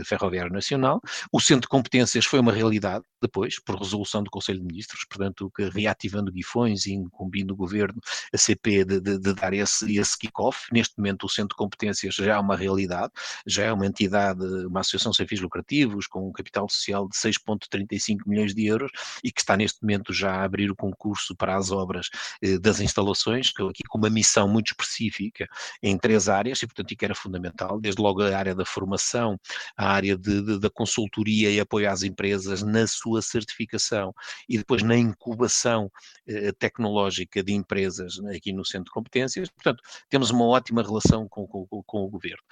Ferroviário 0.07 0.53
Nacional. 0.53 1.01
O 1.33 1.41
Centro 1.41 1.63
de 1.63 1.69
Competências 1.69 2.25
foi 2.25 2.41
uma 2.41 2.53
realidade 2.53 3.05
depois, 3.21 3.61
por 3.61 3.77
resolução 3.77 4.23
do 4.23 4.31
Conselho 4.31 4.61
de 4.61 4.67
Ministros, 4.67 5.05
portanto, 5.09 5.51
que 5.55 5.69
reativando 5.99 6.31
guifões 6.31 6.87
e 6.87 6.93
incumbindo 6.93 7.53
o 7.53 7.57
governo, 7.57 8.01
a 8.33 8.39
CP, 8.39 8.85
de, 8.85 9.01
de, 9.01 9.19
de 9.19 9.35
dar 9.35 9.53
esse, 9.53 9.97
esse 9.97 10.17
kick-off. 10.17 10.69
Neste 10.73 10.97
momento, 10.97 11.25
o 11.25 11.29
Centro 11.29 11.51
de 11.51 11.57
Competências 11.57 12.15
já 12.15 12.35
é 12.35 12.39
uma 12.39 12.57
realidade, 12.57 13.13
já 13.47 13.65
é 13.65 13.73
uma 13.73 13.87
entidade, 13.87 14.43
uma 14.67 14.81
associação 14.81 15.13
sem 15.13 15.27
fins 15.27 15.41
lucrativos, 15.41 16.07
com 16.07 16.29
um 16.29 16.33
capital 16.33 16.69
social 16.69 17.09
de 17.09 17.17
6,35 17.17 18.21
milhões 18.27 18.55
de 18.55 18.67
euros 18.67 18.93
e 19.25 19.33
que 19.33 19.41
está 19.41 19.57
neste 19.57 19.83
momento 19.83 20.13
já 20.13 20.37
a 20.37 20.45
abrir 20.45 20.71
o 20.71 20.77
concurso 20.77 21.35
para 21.35 21.57
as 21.57 21.71
obras 21.71 22.09
eh, 22.43 22.59
das 22.59 22.81
instalações, 22.81 23.51
que 23.51 23.63
aqui 23.63 23.83
com 23.89 23.99
uma 23.99 24.11
missão 24.11 24.49
muito 24.49 24.69
específica 24.69 25.49
em 25.83 25.99
três 25.99 26.29
áreas, 26.29 26.63
e 26.63 26.67
portanto, 26.67 26.95
que 26.97 27.05
era 27.05 27.15
fundamental, 27.15 27.81
desde 27.81 28.01
logo 28.01 28.23
a 28.23 28.37
área 28.37 28.55
da 28.55 28.65
formação, 28.65 29.39
a 29.77 29.91
área 29.91 30.17
de, 30.17 30.43
de, 30.43 30.61
da 30.61 30.71
consultoria 30.71 31.51
e 31.51 31.61
apoio 31.61 31.91
às 31.91 32.03
empresas 32.03 32.63
na 32.63 32.87
sua 32.87 33.21
certificação 33.23 34.15
e 34.49 34.59
depois 34.59 34.83
na 34.83 34.97
incubação 34.97 35.88
eh, 36.27 36.53
tecnológica 36.53 37.43
de 37.43 37.53
empresas 37.53 38.19
aqui 38.35 38.53
no 38.53 38.65
Centro 38.65 38.87
de 38.87 38.91
Competências. 38.91 39.51
Portanto, 39.51 39.83
temos 40.09 40.31
uma 40.31 40.47
ótima 40.47 40.83
relação 40.83 41.29
com, 41.29 41.47
com, 41.47 41.67
com 41.67 42.05
o 42.05 42.09
governo. 42.09 42.43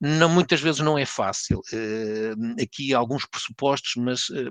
Não, 0.00 0.28
muitas 0.28 0.60
vezes 0.60 0.80
não 0.80 0.98
é 0.98 1.06
fácil. 1.06 1.60
Eh, 1.72 2.62
aqui 2.62 2.94
alguns 2.94 3.26
pressupostos, 3.26 3.94
mas 3.96 4.28
eh, 4.30 4.50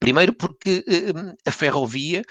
Primeiro 0.00 0.32
porque 0.32 0.84
a 1.44 1.50
ferrovia 1.50 2.22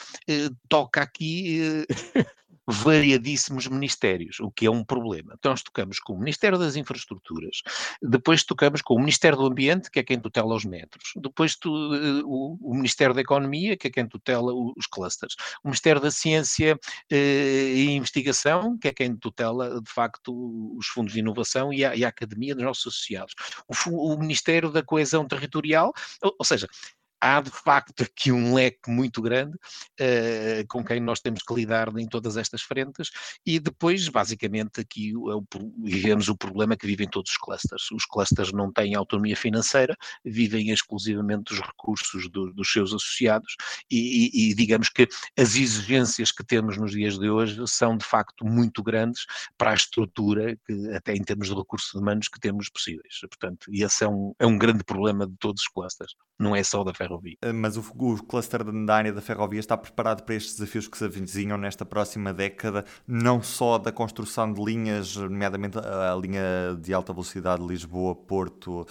toca 0.69 1.01
aqui 1.01 1.85
variadíssimos 2.67 3.67
ministérios, 3.67 4.39
o 4.41 4.51
que 4.51 4.65
é 4.65 4.71
um 4.71 4.83
problema. 4.83 5.33
Então, 5.37 5.51
nós 5.51 5.63
tocamos 5.63 5.99
com 5.99 6.13
o 6.13 6.19
Ministério 6.19 6.57
das 6.57 6.75
Infraestruturas, 6.75 7.61
depois 8.01 8.43
tocamos 8.43 8.81
com 8.81 8.95
o 8.95 8.99
Ministério 8.99 9.37
do 9.37 9.45
Ambiente, 9.45 9.89
que 9.89 9.99
é 9.99 10.03
quem 10.03 10.19
tutela 10.19 10.53
os 10.53 10.65
metros, 10.65 11.13
depois 11.15 11.55
tu, 11.55 11.69
eh, 11.95 12.21
o, 12.25 12.57
o, 12.61 12.75
Ministério 12.75 13.15
da 13.15 13.21
Economia, 13.21 13.77
que 13.77 13.87
é 13.87 13.91
quem 13.91 14.07
tutela 14.07 14.51
os 14.53 14.85
clusters, 14.85 15.35
o 15.63 15.69
Ministério 15.69 16.01
da 16.01 16.11
Ciência 16.11 16.77
eh, 17.09 17.73
e 17.73 17.91
Investigação, 17.91 18.77
que 18.77 18.89
é 18.89 18.93
quem 18.93 19.15
tutela, 19.15 19.81
de 19.81 19.91
facto, 19.91 20.75
os 20.77 20.87
fundos 20.87 21.13
de 21.13 21.19
inovação 21.19 21.71
e 21.71 21.85
a, 21.85 21.95
e 21.95 22.03
a 22.03 22.09
Academia 22.09 22.53
dos 22.53 22.65
nossos 22.65 22.87
associados, 22.87 23.33
o, 23.87 24.13
o 24.13 24.19
Ministério 24.19 24.69
da 24.69 24.83
Coesão 24.83 25.25
Territorial, 25.25 25.93
ou, 26.21 26.35
ou 26.39 26.45
seja, 26.45 26.67
há 27.19 27.41
de 27.41 27.49
facto 27.49 28.03
aqui 28.03 28.31
um 28.31 28.53
leque 28.53 28.89
muito 28.89 29.21
grande 29.21 29.55
uh, 29.55 30.67
com 30.67 30.83
quem 30.83 30.99
nós 30.99 31.19
temos 31.19 31.41
que 31.41 31.53
lidar 31.53 31.95
em 31.97 32.07
todas 32.07 32.37
estas 32.37 32.61
frentes 32.61 33.09
e 33.45 33.59
depois, 33.59 34.07
basicamente, 34.07 34.81
aqui 34.81 35.11
é 35.11 35.57
vivemos 35.83 36.27
o 36.27 36.37
problema 36.37 36.75
que 36.75 36.87
vivem 36.87 37.07
todos 37.07 37.31
os 37.31 37.37
clusters. 37.37 37.91
Os 37.91 38.05
clusters 38.05 38.51
não 38.51 38.71
têm 38.71 38.95
autonomia 38.95 39.35
financeira, 39.35 39.95
vivem 40.23 40.69
exclusivamente 40.69 41.45
dos 41.45 41.59
recursos 41.59 42.29
do, 42.29 42.53
dos 42.53 42.71
seus 42.71 42.93
associados 42.93 43.55
e, 43.89 44.31
e, 44.33 44.51
e, 44.51 44.55
digamos 44.55 44.89
que 44.89 45.07
as 45.37 45.55
exigências 45.55 46.31
que 46.31 46.43
temos 46.43 46.77
nos 46.77 46.91
dias 46.91 47.17
de 47.17 47.29
hoje 47.29 47.61
são 47.67 47.97
de 47.97 48.05
facto 48.05 48.45
muito 48.45 48.83
grandes 48.83 49.25
para 49.57 49.71
a 49.71 49.75
estrutura, 49.75 50.57
que, 50.65 50.93
até 50.93 51.13
em 51.13 51.23
termos 51.23 51.47
de 51.47 51.55
recursos 51.55 51.93
humanos, 51.93 52.27
que 52.27 52.39
temos 52.39 52.69
possíveis. 52.69 53.19
Portanto, 53.21 53.69
esse 53.71 54.03
é 54.03 54.07
um, 54.07 54.33
é 54.39 54.45
um 54.45 54.57
grande 54.57 54.83
problema 54.83 55.27
de 55.27 55.35
todos 55.37 55.63
os 55.63 55.67
clusters, 55.67 56.13
não 56.39 56.55
é 56.55 56.63
só 56.63 56.83
da 56.83 56.93
ferrovia. 57.07 57.37
Eh, 57.41 57.53
mas 57.53 57.77
o, 57.77 57.81
o 57.97 58.23
cluster 58.23 58.63
da 58.63 58.95
área 58.95 59.13
da 59.13 59.21
ferrovia 59.21 59.59
está 59.59 59.77
preparado 59.77 60.23
para 60.23 60.35
estes 60.35 60.57
desafios 60.57 60.87
que 60.87 60.97
se 60.97 61.05
avizinham 61.05 61.57
nesta 61.57 61.85
próxima 61.85 62.33
década, 62.33 62.85
não 63.07 63.41
só 63.41 63.77
da 63.77 63.91
construção 63.91 64.51
de 64.51 64.63
linhas, 64.63 65.15
nomeadamente 65.15 65.77
a, 65.79 66.15
linha 66.15 66.77
de 66.79 66.93
alta 66.93 67.13
velocidade 67.13 67.65
Lisboa-Porto, 67.65 68.85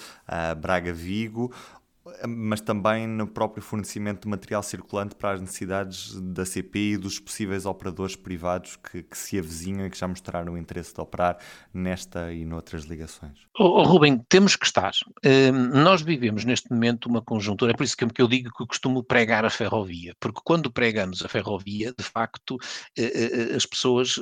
Braga-Vigo, 0.61 1.53
mas 2.29 2.61
também 2.61 3.07
no 3.07 3.27
próprio 3.27 3.62
fornecimento 3.62 4.23
de 4.23 4.29
material 4.29 4.62
circulante 4.62 5.14
para 5.14 5.33
as 5.33 5.40
necessidades 5.40 6.14
da 6.21 6.45
CP 6.45 6.79
e 6.79 6.97
dos 6.97 7.19
possíveis 7.19 7.66
operadores 7.66 8.14
privados 8.14 8.77
que, 8.77 9.03
que 9.03 9.19
se 9.19 9.38
avizinham 9.38 9.87
e 9.87 9.90
que 9.90 9.99
já 9.99 10.07
mostraram 10.07 10.55
o 10.55 10.59
interesse 10.59 10.95
de 10.95 11.01
operar 11.01 11.38
nesta 11.73 12.33
e 12.33 12.45
noutras 12.45 12.85
ligações. 12.85 13.38
Oh, 13.59 13.83
Rubem, 13.83 14.23
temos 14.29 14.55
que 14.55 14.66
estar. 14.66 14.92
Uh, 15.25 15.53
nós 15.53 16.03
vivemos 16.03 16.45
neste 16.45 16.71
momento 16.71 17.07
uma 17.07 17.23
conjuntura, 17.23 17.73
é 17.73 17.75
por 17.75 17.85
isso 17.85 17.97
que 17.97 18.23
eu 18.23 18.29
digo 18.29 18.51
que 18.51 18.66
costumo 18.66 19.03
pregar 19.03 19.45
a 19.45 19.51
ferrovia, 19.51 20.14
porque 20.21 20.40
quando 20.45 20.71
pregamos 20.71 21.25
a 21.25 21.29
ferrovia, 21.29 21.92
de 21.97 22.05
facto, 22.05 22.53
uh, 22.53 23.03
uh, 23.03 23.57
as 23.57 23.66
pessoas 23.66 24.16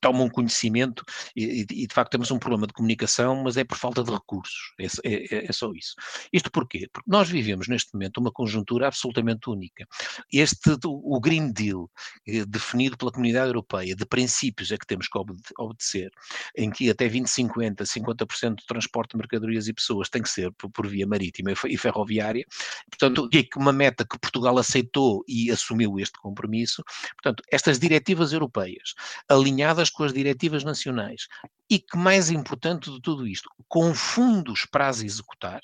tomam 0.00 0.28
conhecimento 0.28 1.04
e, 1.36 1.66
e, 1.70 1.86
de 1.86 1.94
facto 1.94 2.12
temos 2.12 2.30
um 2.30 2.38
problema 2.38 2.66
de 2.66 2.72
comunicação, 2.72 3.42
mas 3.42 3.56
é 3.56 3.64
por 3.64 3.76
falta 3.76 4.02
de 4.02 4.10
recursos, 4.10 4.72
é, 4.78 4.86
é, 5.04 5.46
é 5.46 5.52
só 5.52 5.70
isso. 5.72 5.94
Isto 6.32 6.47
isto 6.48 6.50
porquê? 6.50 6.88
Porque 6.92 7.10
nós 7.10 7.28
vivemos 7.28 7.68
neste 7.68 7.92
momento 7.94 8.18
uma 8.18 8.32
conjuntura 8.32 8.88
absolutamente 8.88 9.48
única. 9.48 9.86
Este, 10.32 10.76
o 10.84 11.20
Green 11.20 11.52
Deal, 11.52 11.90
eh, 12.26 12.44
definido 12.46 12.96
pela 12.96 13.12
Comunidade 13.12 13.48
Europeia, 13.48 13.94
de 13.94 14.06
princípios 14.06 14.72
é 14.72 14.78
que 14.78 14.86
temos 14.86 15.06
que 15.08 15.18
obedecer, 15.58 16.10
em 16.56 16.70
que 16.70 16.90
até 16.90 17.04
2050, 17.04 17.84
50% 17.84 18.56
do 18.56 18.66
transporte 18.66 19.12
de 19.12 19.18
mercadorias 19.18 19.68
e 19.68 19.72
pessoas 19.72 20.08
tem 20.08 20.22
que 20.22 20.30
ser 20.30 20.50
por, 20.52 20.70
por 20.70 20.86
via 20.86 21.06
marítima 21.06 21.52
e 21.52 21.76
ferroviária, 21.76 22.44
portanto, 22.90 23.28
é 23.34 23.58
uma 23.58 23.72
meta 23.72 24.04
que 24.04 24.18
Portugal 24.18 24.58
aceitou 24.58 25.24
e 25.28 25.50
assumiu 25.50 25.98
este 25.98 26.18
compromisso. 26.18 26.82
Portanto, 27.22 27.42
estas 27.50 27.78
diretivas 27.78 28.32
europeias, 28.32 28.94
alinhadas 29.28 29.90
com 29.90 30.04
as 30.04 30.12
diretivas 30.12 30.64
nacionais, 30.64 31.28
e 31.70 31.78
que 31.78 31.98
mais 31.98 32.30
importante 32.30 32.90
de 32.90 33.00
tudo 33.00 33.26
isto, 33.26 33.50
com 33.68 33.94
fundos 33.94 34.64
para 34.64 34.88
as 34.88 35.02
executar, 35.02 35.60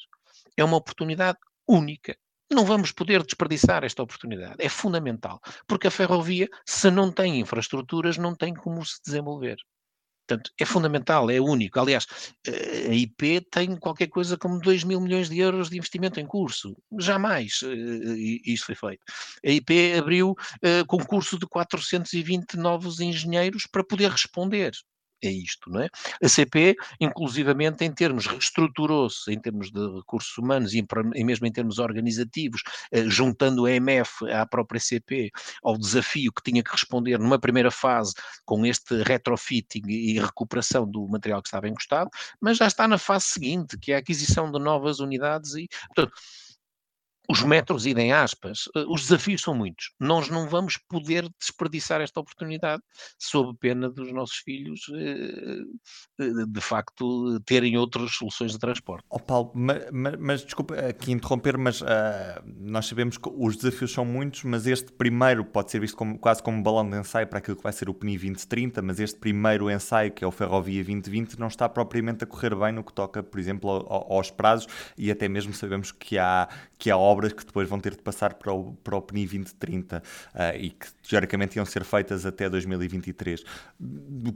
é 0.56 0.64
uma 0.64 0.76
oportunidade 0.76 1.38
única. 1.68 2.16
Não 2.52 2.64
vamos 2.64 2.92
poder 2.92 3.22
desperdiçar 3.22 3.84
esta 3.84 4.02
oportunidade. 4.02 4.56
É 4.58 4.68
fundamental. 4.68 5.40
Porque 5.66 5.88
a 5.88 5.90
ferrovia, 5.90 6.48
se 6.66 6.90
não 6.90 7.10
tem 7.10 7.40
infraestruturas, 7.40 8.18
não 8.18 8.34
tem 8.34 8.54
como 8.54 8.84
se 8.84 9.00
desenvolver. 9.04 9.56
Portanto, 10.26 10.50
é 10.58 10.64
fundamental, 10.64 11.30
é 11.30 11.38
único. 11.38 11.78
Aliás, 11.78 12.06
eh, 12.46 12.86
a 12.88 12.94
IP 12.94 13.42
tem 13.50 13.76
qualquer 13.76 14.08
coisa 14.08 14.38
como 14.38 14.58
2 14.58 14.82
mil 14.82 15.00
milhões 15.00 15.28
de 15.28 15.38
euros 15.38 15.68
de 15.68 15.76
investimento 15.76 16.18
em 16.18 16.26
curso. 16.26 16.74
Jamais 16.98 17.60
eh, 17.62 18.40
isto 18.46 18.66
foi 18.66 18.74
feito. 18.74 19.04
A 19.44 19.50
IP 19.50 19.94
abriu 19.98 20.34
concurso 20.86 21.38
de 21.38 21.46
420 21.46 22.56
novos 22.56 23.00
engenheiros 23.00 23.66
para 23.66 23.84
poder 23.84 24.10
responder 24.10 24.72
é 25.22 25.30
isto, 25.30 25.70
não 25.70 25.80
é? 25.80 25.88
A 26.22 26.28
CP, 26.28 26.76
inclusivamente, 27.00 27.84
em 27.84 27.92
termos, 27.92 28.26
reestruturou-se 28.26 29.32
em 29.32 29.40
termos 29.40 29.70
de 29.70 29.80
recursos 29.96 30.36
humanos 30.38 30.74
e, 30.74 30.84
e 31.14 31.24
mesmo 31.24 31.46
em 31.46 31.52
termos 31.52 31.78
organizativos, 31.78 32.62
eh, 32.92 33.04
juntando 33.08 33.66
a 33.66 33.70
EMF 33.72 34.30
à 34.30 34.46
própria 34.46 34.80
CP 34.80 35.30
ao 35.62 35.78
desafio 35.78 36.32
que 36.32 36.42
tinha 36.42 36.62
que 36.62 36.70
responder 36.70 37.18
numa 37.18 37.38
primeira 37.38 37.70
fase 37.70 38.14
com 38.44 38.64
este 38.66 39.02
retrofitting 39.02 39.82
e 39.88 40.18
recuperação 40.18 40.88
do 40.88 41.06
material 41.08 41.42
que 41.42 41.48
estava 41.48 41.68
encostado, 41.68 42.10
mas 42.40 42.58
já 42.58 42.66
está 42.66 42.86
na 42.86 42.98
fase 42.98 43.26
seguinte, 43.26 43.78
que 43.78 43.92
é 43.92 43.96
a 43.96 43.98
aquisição 43.98 44.50
de 44.50 44.58
novas 44.58 45.00
unidades 45.00 45.54
e, 45.54 45.68
portanto, 45.94 46.12
os 47.28 47.42
metros 47.42 47.86
idem 47.86 48.12
aspas, 48.12 48.68
eh, 48.76 48.84
os 48.88 49.02
desafios 49.02 49.40
são 49.40 49.54
muitos. 49.54 49.92
Nós 49.98 50.28
não 50.28 50.48
vamos 50.48 50.76
poder 50.76 51.28
desperdiçar 51.38 52.00
esta 52.00 52.20
oportunidade 52.20 52.82
sob 53.18 53.56
pena 53.58 53.88
dos 53.88 54.12
nossos 54.12 54.36
filhos, 54.36 54.86
eh, 54.94 55.62
eh, 56.20 56.46
de 56.46 56.60
facto, 56.60 57.40
terem 57.40 57.76
outras 57.78 58.12
soluções 58.12 58.52
de 58.52 58.58
transporte. 58.58 59.04
Oh 59.08 59.18
Paulo, 59.18 59.52
mas, 59.54 59.90
mas, 60.18 60.44
desculpa 60.44 60.74
aqui 60.74 61.12
interromper, 61.12 61.56
mas 61.56 61.80
uh, 61.80 61.86
nós 62.44 62.86
sabemos 62.86 63.16
que 63.16 63.30
os 63.34 63.56
desafios 63.56 63.92
são 63.92 64.04
muitos, 64.04 64.42
mas 64.44 64.66
este 64.66 64.92
primeiro 64.92 65.44
pode 65.44 65.70
ser 65.70 65.80
visto 65.80 65.96
como, 65.96 66.18
quase 66.18 66.42
como 66.42 66.58
um 66.58 66.62
balão 66.62 66.88
de 66.88 66.98
ensaio 66.98 67.26
para 67.26 67.38
aquilo 67.38 67.56
que 67.56 67.62
vai 67.62 67.72
ser 67.72 67.88
o 67.88 67.94
PNI 67.94 68.18
2030, 68.18 68.82
mas 68.82 69.00
este 69.00 69.18
primeiro 69.18 69.70
ensaio, 69.70 70.12
que 70.12 70.24
é 70.24 70.26
o 70.26 70.30
Ferrovia 70.30 70.82
2020, 70.84 71.38
não 71.38 71.48
está 71.48 71.68
propriamente 71.68 72.24
a 72.24 72.26
correr 72.26 72.54
bem 72.54 72.72
no 72.72 72.84
que 72.84 72.92
toca, 72.92 73.22
por 73.22 73.40
exemplo, 73.40 73.70
aos 73.88 74.30
prazos 74.30 74.68
e 74.96 75.10
até 75.10 75.28
mesmo 75.28 75.54
sabemos 75.54 75.90
que 75.90 76.18
há, 76.18 76.48
que 76.78 76.90
há 76.90 76.96
obras 76.96 77.13
que 77.22 77.44
depois 77.44 77.68
vão 77.68 77.80
ter 77.80 77.92
de 77.92 78.02
passar 78.02 78.34
para 78.34 78.52
o, 78.52 78.74
para 78.82 78.96
o 78.96 79.02
PNI 79.02 79.24
2030 79.26 79.98
uh, 79.98 80.56
e 80.56 80.70
que 80.70 80.86
teoricamente 81.08 81.56
iam 81.56 81.64
ser 81.64 81.84
feitas 81.84 82.26
até 82.26 82.48
2023. 82.48 83.44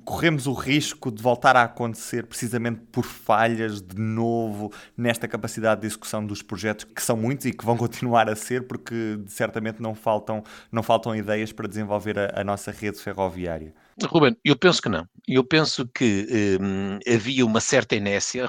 Corremos 0.05 0.47
o 0.47 0.53
risco 0.53 1.11
de 1.11 1.23
voltar 1.23 1.57
a 1.57 1.65
acontecer 1.65 2.27
precisamente 2.27 2.81
por 2.93 3.05
falhas 3.05 3.81
de 3.81 4.01
novo 4.01 4.73
nesta 4.97 5.27
capacidade 5.27 5.81
de 5.81 5.87
execução 5.87 6.25
dos 6.25 6.43
projetos, 6.43 6.85
que 6.85 7.03
são 7.03 7.17
muitos 7.17 7.47
e 7.47 7.53
que 7.53 7.65
vão 7.65 7.77
continuar 7.79 8.29
a 8.29 8.37
ser, 8.37 8.67
porque 8.67 9.19
certamente 9.27 9.81
não 9.81 9.95
faltam, 9.95 10.43
não 10.71 10.83
faltam 10.83 11.15
ideias 11.15 11.53
para 11.53 11.69
desenvolver 11.69 12.19
a, 12.19 12.41
a 12.41 12.45
nossa 12.45 12.71
rede 12.71 12.99
ferroviária. 12.99 13.75
Ruben, 14.07 14.37
eu 14.45 14.57
penso 14.57 14.81
que 14.81 14.89
não. 14.89 15.09
Eu 15.27 15.45
penso 15.45 15.87
que 15.89 16.59
hum, 16.61 16.99
havia 17.07 17.45
uma 17.45 17.61
certa 17.61 17.97
inércia, 17.97 18.49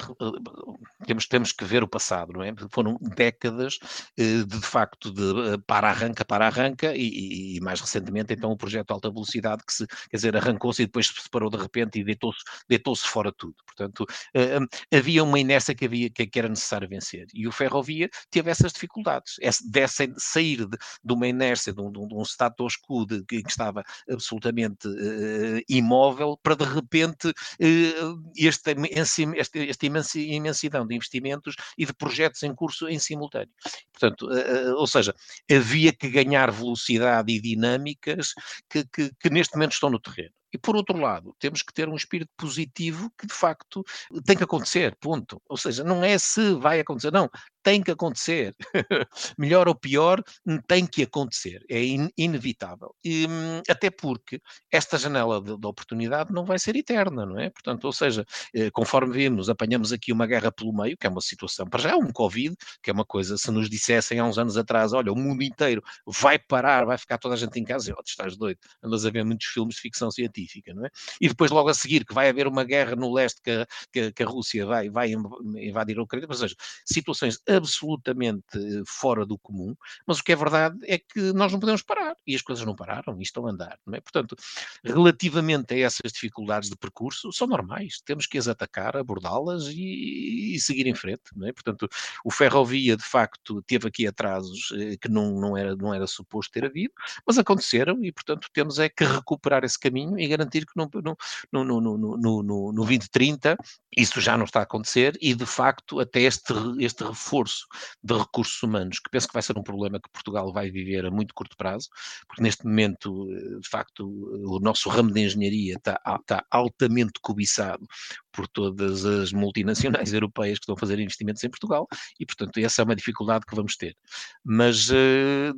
temos, 1.10 1.26
temos 1.26 1.52
que 1.52 1.66
ver 1.66 1.84
o 1.84 1.88
passado, 1.88 2.34
não 2.34 2.44
é? 2.44 2.54
Foram 2.70 2.98
décadas 3.16 3.80
eh, 4.16 4.44
de, 4.44 4.60
de 4.60 4.62
facto, 4.62 5.12
de 5.12 5.54
eh, 5.54 5.58
para-arranca, 5.66 6.24
para-arranca, 6.24 6.96
e, 6.96 7.56
e, 7.58 7.60
mais 7.62 7.82
recentemente, 7.82 8.32
então, 8.32 8.52
o 8.52 8.58
projeto 8.58 8.88
de 8.88 8.94
alta 8.94 9.10
velocidade, 9.10 9.64
que 9.66 9.74
se, 9.74 9.88
quer 9.88 10.18
dizer, 10.18 10.38
arrancou-se 10.38 10.84
e 10.84 10.86
depois 10.86 11.08
se 11.08 11.20
separou 11.20 11.50
de 11.50 11.58
repente 11.58 12.00
e 12.00 12.04
deitou-se 12.04 12.40
deitou 12.68 12.96
fora 12.96 13.32
tudo. 13.32 13.56
Portanto, 13.66 14.06
hum, 14.36 14.68
havia 14.96 15.24
uma 15.24 15.40
inércia 15.40 15.74
que, 15.74 15.86
havia, 15.86 16.10
que, 16.12 16.30
era 16.38 16.48
necessário 16.48 16.88
vencer. 16.88 17.26
E 17.34 17.48
o 17.48 17.52
Ferrovia 17.52 18.10
teve 18.30 18.52
essas 18.52 18.72
dificuldades, 18.74 19.36
dessa, 19.66 20.08
sair 20.18 20.66
de, 20.68 20.78
de, 21.04 21.14
uma 21.14 21.28
inércia, 21.28 21.74
de 21.74 21.82
um, 21.82 21.92
de 21.92 22.14
um 22.14 22.22
status 22.24 22.78
quo 22.78 23.06
de, 23.06 23.24
que 23.26 23.38
estava 23.48 23.84
absolutamente 24.10 24.88
uh, 24.88 25.62
imóvel 25.68 26.38
para 26.44 26.56
de 26.56 26.66
repente 26.66 27.30
uh, 27.30 28.32
esta, 28.38 28.72
esta, 28.92 29.60
esta 29.60 29.86
imensidão 29.86 30.86
de 30.86 30.99
investimentos 31.00 31.56
e 31.78 31.86
de 31.86 31.94
projetos 31.94 32.44
em 32.44 32.54
curso 32.54 32.88
em 32.88 33.00
simultâneo. 33.00 33.54
Portanto, 33.92 34.28
uh, 34.28 34.76
ou 34.76 34.86
seja, 34.86 35.14
havia 35.52 35.94
que 35.94 36.10
ganhar 36.10 36.52
velocidade 36.52 37.32
e 37.32 37.42
dinâmicas 37.42 38.34
que, 38.70 38.86
que, 38.94 39.12
que 39.20 39.30
neste 39.30 39.56
momento 39.56 39.74
estão 39.74 39.90
no 39.90 40.00
terreno. 40.00 40.34
E 40.52 40.58
por 40.58 40.76
outro 40.76 40.98
lado, 40.98 41.36
temos 41.40 41.62
que 41.62 41.74
ter 41.74 41.88
um 41.88 41.96
espírito 41.96 42.32
positivo 42.38 43.12
que 43.18 43.28
de 43.28 43.34
facto 43.34 43.84
tem 44.26 44.36
que 44.36 44.44
acontecer, 44.44 44.96
ponto. 45.00 45.42
Ou 45.48 45.58
seja, 45.58 45.84
não 45.84 46.04
é 46.04 46.18
se 46.18 46.54
vai 46.56 46.80
acontecer, 46.80 47.12
não, 47.12 47.30
tem 47.64 47.82
que 47.82 47.92
acontecer. 47.92 48.56
Melhor 49.38 49.68
ou 49.68 49.76
pior, 49.76 50.24
tem 50.68 50.86
que 50.86 51.04
acontecer. 51.04 51.64
É 51.70 51.84
in 51.84 52.10
inevitável. 52.18 52.96
E, 53.04 53.28
até 53.70 53.90
porque 53.90 54.42
esta 54.72 54.98
janela 54.98 55.42
de, 55.42 55.58
de, 55.58 55.68
oportunidade 55.68 56.34
não 56.34 56.46
vai 56.46 56.58
ser 56.60 56.76
eterna, 56.76 57.26
não 57.26 57.40
é? 57.40 57.50
Portanto, 57.50 57.86
ou 57.86 57.94
seja, 57.94 58.26
eh, 58.54 58.72
conforme 58.72 59.14
vimos, 59.14 59.50
apanhamos 59.50 59.92
aqui 59.92 60.12
uma 60.12 60.26
guerra 60.26 60.52
pelo 60.52 60.74
meio, 60.74 60.98
que 60.98 61.06
é 61.08 61.10
uma 61.10 61.22
situação, 61.22 61.68
para 61.68 61.82
já 61.82 61.92
é 61.92 61.96
um 61.96 62.12
Covid, 62.12 62.56
que 62.82 62.90
é 62.90 62.94
uma 62.94 63.06
coisa, 63.06 63.38
se 63.38 63.52
nos 63.52 63.70
dissessem 63.70 64.20
há 64.20 64.26
uns 64.26 64.38
anos 64.38 64.58
atrás, 64.58 64.94
olha, 64.94 65.12
o 65.12 65.16
mundo 65.16 65.44
inteiro 65.44 65.84
vai 66.06 66.40
parar, 66.40 66.86
vai 66.86 66.98
ficar 66.98 67.18
toda 67.18 67.36
a 67.36 67.38
gente 67.38 67.60
em 67.60 67.64
casa, 67.64 67.94
oh, 67.98 68.02
estás 68.06 68.38
doido, 68.38 68.60
andas 68.84 69.06
a 69.06 69.12
ver 69.12 69.24
muitos 69.24 69.48
filmes 69.48 69.76
de 69.76 69.82
ficção 69.82 70.10
científica, 70.12 70.39
não 70.74 70.86
é? 70.86 70.90
E 71.20 71.28
depois 71.28 71.52
logo 71.52 71.70
a 71.70 71.74
seguir 71.74 72.06
que 72.06 72.14
vai 72.14 72.30
haver 72.30 72.48
uma 72.48 72.64
guerra 72.64 72.96
no 72.96 73.14
leste 73.14 73.42
que 73.42 73.66
que, 73.92 74.12
que 74.12 74.24
a 74.24 74.26
Rússia 74.26 74.66
vai, 74.66 74.90
vai 74.90 75.12
invadir 75.12 75.98
a 75.98 76.04
Ucrânia, 76.04 76.28
ou 76.30 76.36
seja, 76.36 76.56
situações 76.86 77.40
absolutamente 77.48 78.46
eh, 78.56 78.84
fora 78.86 79.26
do 79.26 79.38
comum, 79.38 79.76
mas 80.06 80.20
o 80.20 80.24
que 80.24 80.32
é 80.32 80.36
verdade 80.36 80.78
é 80.84 80.98
que 80.98 81.34
nós 81.34 81.52
não 81.52 81.60
podemos 81.60 81.82
parar, 81.82 82.16
e 82.26 82.36
as 82.36 82.42
coisas 82.42 82.66
não 82.66 82.76
pararam 82.76 83.20
e 83.20 83.24
estão 83.24 83.48
a 83.48 83.52
andar, 83.52 83.80
não 83.86 83.96
é? 83.96 84.02
Portanto, 84.02 84.36
relativamente 84.84 85.74
a 85.74 85.80
essas 85.80 86.12
dificuldades 86.12 86.70
de 86.70 86.78
percurso, 86.78 87.32
são 87.32 87.48
normais, 87.48 88.02
temos 88.06 88.28
que 88.28 88.38
as 88.38 88.48
atacar, 88.48 88.96
abordá-las 88.98 89.68
e, 89.68 90.56
e, 90.56 90.60
seguir 90.60 90.88
em 90.88 90.96
frente, 90.96 91.24
não 91.36 91.48
é? 91.48 91.54
Portanto, 91.54 91.88
o 92.24 92.32
Ferrovia, 92.32 92.96
de 92.96 93.04
facto, 93.04 93.62
teve 93.64 93.88
aqui 93.88 94.08
atrasos 94.08 94.72
eh, 94.74 94.98
que 94.98 95.10
não, 95.10 95.40
não, 95.40 95.58
era, 95.58 95.76
não 95.76 95.94
era 95.94 96.08
suposto 96.08 96.52
ter 96.52 96.66
havido, 96.66 96.94
mas 97.26 97.38
aconteceram 97.38 98.04
e, 98.04 98.12
portanto, 98.12 98.48
temos 98.54 98.80
é 98.80 98.90
que 98.90 99.04
recuperar 99.04 99.64
esse 99.64 99.80
caminho 99.80 100.18
e 100.20 100.26
garantir 100.30 100.66
que 100.66 100.74
no, 100.76 100.90
no, 100.94 101.64
no, 101.64 101.82
no, 101.82 101.98
no, 101.98 102.18
no, 102.18 102.72
no 102.72 102.86
2030 102.86 103.58
isso 103.98 104.22
já 104.22 104.38
não 104.38 104.46
está 104.46 104.60
a 104.60 104.64
acontecer 104.64 105.18
e, 105.22 105.34
de 105.34 105.46
facto, 105.46 106.00
até 106.00 106.22
este, 106.22 106.54
este 106.80 107.04
reforço 107.04 107.66
de 108.04 108.18
recursos 108.18 108.62
humanos, 108.62 109.00
que 109.00 109.10
penso 109.10 109.28
que 109.28 109.34
vai 109.34 109.42
ser 109.42 109.58
um 109.58 109.64
problema 109.64 110.00
que 110.00 110.10
Portugal 110.10 110.54
vai 110.54 110.70
viver 110.70 111.06
a 111.06 111.12
muito 111.12 111.34
curto 111.34 111.58
prazo, 111.58 111.90
porque 112.28 112.42
neste 112.42 112.66
momento, 112.66 113.28
eh, 113.32 113.60
de 113.60 113.68
facto, 113.70 114.08
o 114.08 114.60
nosso 114.60 114.90
ramo 114.90 115.12
de 115.12 115.22
engenharia 115.22 115.76
está, 115.76 116.00
está 116.20 116.46
altamente 116.52 117.20
cobiçado 117.22 117.86
por 118.32 118.48
todas 118.48 119.06
as 119.06 119.32
multinacionais 119.32 120.14
europeias 120.14 120.60
que 120.60 120.64
estão 120.64 120.76
a 120.76 120.80
fazer 120.80 121.00
investimentos 121.00 121.44
em 121.44 121.50
Portugal 121.50 121.88
e, 122.20 122.26
portanto, 122.26 122.58
essa 122.60 122.82
é 122.82 122.86
uma 122.86 122.96
dificuldade 122.96 123.46
que 123.46 123.56
vamos 123.56 123.76
ter. 123.76 123.96
Mas, 124.44 124.90
uh, 124.90 125.54